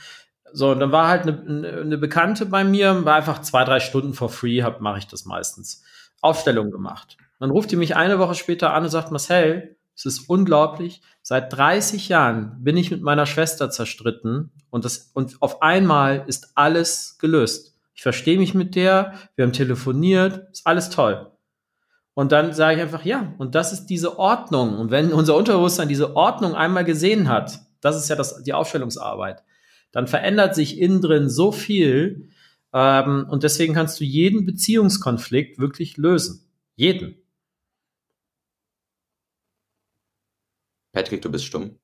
[0.54, 4.14] So, und dann war halt eine, eine Bekannte bei mir, war einfach zwei, drei Stunden
[4.14, 5.84] for free, mache ich das meistens.
[6.22, 7.18] Aufstellung gemacht.
[7.39, 11.02] Dann ruft die mich eine Woche später an und sagt, Marcel, es ist unglaublich.
[11.22, 16.52] Seit 30 Jahren bin ich mit meiner Schwester zerstritten und das, und auf einmal ist
[16.56, 17.71] alles gelöst.
[18.02, 21.32] Ich verstehe mich mit der, wir haben telefoniert, ist alles toll.
[22.16, 24.76] Und dann sage ich einfach, ja, und das ist diese Ordnung.
[24.80, 29.43] Und wenn unser Unterbewusstsein diese Ordnung einmal gesehen hat, das ist ja das, die Aufstellungsarbeit,
[29.91, 32.30] dann verändert sich innen drin so viel.
[32.74, 36.49] Ähm, und deswegen kannst du jeden Beziehungskonflikt wirklich lösen.
[36.76, 37.22] Jeden.
[40.91, 41.78] Patrick, du bist stumm.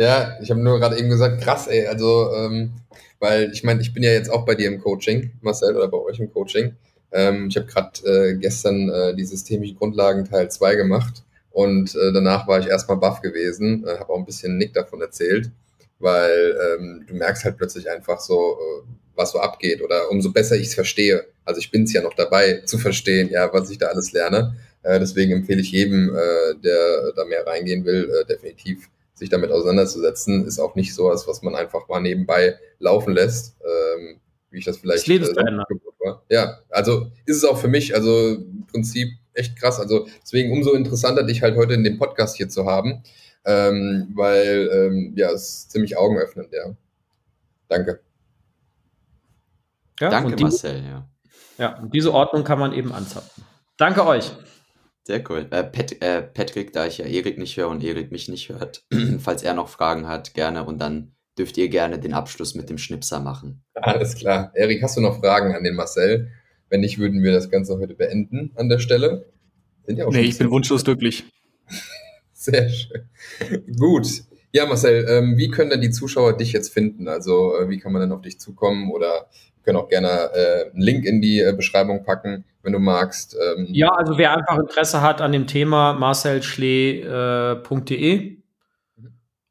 [0.00, 2.72] Ja, ich habe nur gerade eben gesagt, krass, ey, also, ähm,
[3.18, 5.98] weil ich meine, ich bin ja jetzt auch bei dir im Coaching, Marcel, oder bei
[5.98, 6.74] euch im Coaching.
[7.12, 12.14] Ähm, ich habe gerade äh, gestern äh, die systemische Grundlagen Teil 2 gemacht und äh,
[12.14, 15.50] danach war ich erstmal baff gewesen, äh, habe auch ein bisschen Nick davon erzählt,
[15.98, 18.82] weil ähm, du merkst halt plötzlich einfach so, äh,
[19.16, 21.26] was so abgeht oder umso besser ich es verstehe.
[21.44, 24.56] Also ich bin es ja noch dabei zu verstehen, ja, was ich da alles lerne.
[24.82, 28.88] Äh, deswegen empfehle ich jedem, äh, der da mehr reingehen will, äh, definitiv
[29.20, 30.46] sich damit auseinanderzusetzen.
[30.46, 34.18] Ist auch nicht sowas, was man einfach mal nebenbei laufen lässt, ähm,
[34.50, 35.34] wie ich das vielleicht das äh,
[36.00, 36.24] war.
[36.28, 39.78] Ja, also ist es auch für mich, also im Prinzip echt krass.
[39.78, 43.02] Also deswegen umso interessanter, dich halt heute in dem Podcast hier zu haben,
[43.44, 46.74] ähm, weil ähm, ja, es ist ziemlich augenöffnend, ja.
[47.68, 48.00] Danke.
[50.00, 51.06] Ja, Danke, die, Marcel, ja.
[51.58, 53.44] Ja, und diese Ordnung kann man eben anzapfen.
[53.76, 54.32] Danke euch.
[55.04, 55.46] Sehr cool.
[55.50, 58.84] Äh, Pat, äh, Patrick, da ich ja Erik nicht höre und Erik mich nicht hört,
[59.18, 62.78] falls er noch Fragen hat, gerne und dann dürft ihr gerne den Abschluss mit dem
[62.78, 63.62] Schnipser machen.
[63.74, 64.52] Alles klar.
[64.54, 66.30] Erik, hast du noch Fragen an den Marcel?
[66.68, 69.26] Wenn nicht, würden wir das Ganze heute beenden an der Stelle.
[69.86, 71.24] Sind ja auch nee, ich bin wunschlos glücklich.
[72.32, 73.08] Sehr schön.
[73.78, 74.06] Gut.
[74.52, 77.08] Ja, Marcel, ähm, wie können denn die Zuschauer dich jetzt finden?
[77.08, 79.28] Also, äh, wie kann man dann auf dich zukommen oder
[79.62, 83.36] können auch gerne äh, einen Link in die äh, Beschreibung packen, wenn du magst.
[83.36, 83.68] Ähm.
[83.70, 88.16] Ja, also wer einfach Interesse hat an dem Thema, marcelschlee.de.
[88.16, 88.40] Äh,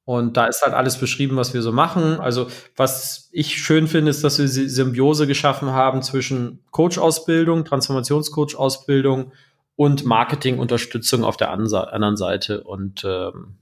[0.09, 2.19] und da ist halt alles beschrieben, was wir so machen.
[2.19, 9.33] Also, was ich schön finde, ist, dass wir Symbiose geschaffen haben zwischen Coach-Ausbildung, Transformationscoach-Ausbildung
[9.75, 12.63] und Marketing-Unterstützung auf der anderen Seite.
[12.63, 13.59] Und ähm,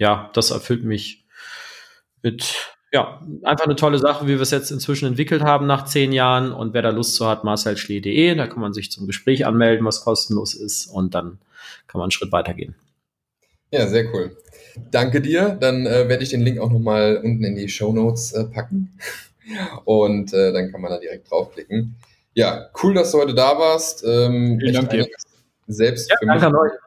[0.00, 1.28] ja, das erfüllt mich
[2.22, 6.12] mit ja, einfach eine tolle Sache, wie wir es jetzt inzwischen entwickelt haben nach zehn
[6.12, 6.52] Jahren.
[6.52, 10.02] Und wer da Lust zu hat, marcelschlee.de, da kann man sich zum Gespräch anmelden, was
[10.02, 10.86] kostenlos ist.
[10.86, 11.40] Und dann
[11.88, 12.76] kann man einen Schritt weitergehen.
[13.72, 14.36] Ja, sehr cool.
[14.92, 15.58] Danke dir.
[15.60, 18.96] Dann äh, werde ich den Link auch nochmal unten in die Show Notes äh, packen.
[19.84, 21.96] Und äh, dann kann man da direkt draufklicken.
[22.34, 24.04] Ja, cool, dass du heute da warst.
[24.06, 25.08] Ähm, Vielen Dank dir.
[25.66, 26.40] Selbst ja, für mich.
[26.40, 26.78] Danke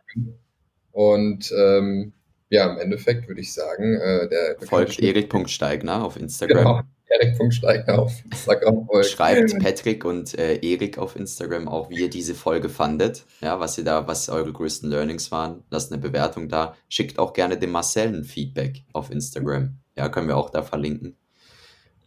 [0.94, 2.14] Und ähm,
[2.50, 6.58] ja, im Endeffekt würde ich sagen, äh, der folgt Erik.steigner auf Instagram.
[6.58, 6.82] Genau.
[7.10, 8.88] Erik.steigner auf Instagram.
[9.04, 13.26] Schreibt Patrick und äh, Erik auf Instagram auch, wie ihr diese Folge fandet.
[13.42, 15.64] Ja, was ihr da, was eure größten Learnings waren.
[15.70, 16.76] Lasst eine Bewertung da.
[16.90, 19.78] Schickt auch gerne dem Marcel ein Feedback auf Instagram.
[19.96, 21.16] Ja, können wir auch da verlinken.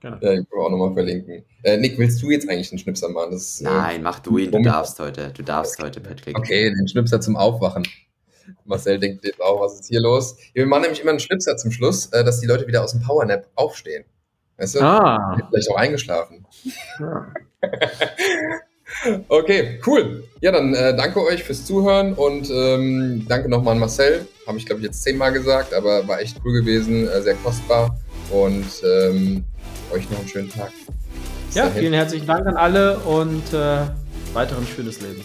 [0.01, 0.17] Genau.
[0.21, 1.45] Ja, ich will auch nochmal verlinken.
[1.63, 3.33] Äh, Nick, willst du jetzt eigentlich einen Schnipser machen?
[3.33, 5.33] Das, äh, Nein, äh, mach du ihn, du darfst heute.
[5.37, 5.89] Du darfst okay.
[5.89, 6.39] heute, Patrick.
[6.39, 7.87] Okay, den Schnipser zum Aufwachen.
[8.65, 10.37] Marcel denkt jetzt auch, was ist hier los?
[10.53, 13.03] Wir machen nämlich immer einen Schnipser zum Schluss, äh, dass die Leute wieder aus dem
[13.03, 14.05] Powernap aufstehen.
[14.57, 14.81] Weißt du?
[14.81, 15.39] Ah.
[15.51, 16.47] Vielleicht auch eingeschlafen.
[16.99, 17.33] Ja.
[19.29, 20.25] okay, cool.
[20.41, 24.27] Ja, dann äh, danke euch fürs Zuhören und ähm, danke nochmal an Marcel.
[24.47, 27.99] Habe ich, glaube ich, jetzt zehnmal gesagt, aber war echt cool gewesen, äh, sehr kostbar.
[28.31, 29.45] Und ähm,
[29.93, 30.73] euch noch einen schönen Tag.
[31.47, 31.81] Bis ja, dahin.
[31.81, 33.87] vielen herzlichen Dank an alle und äh,
[34.33, 35.25] weiteren schönes Leben.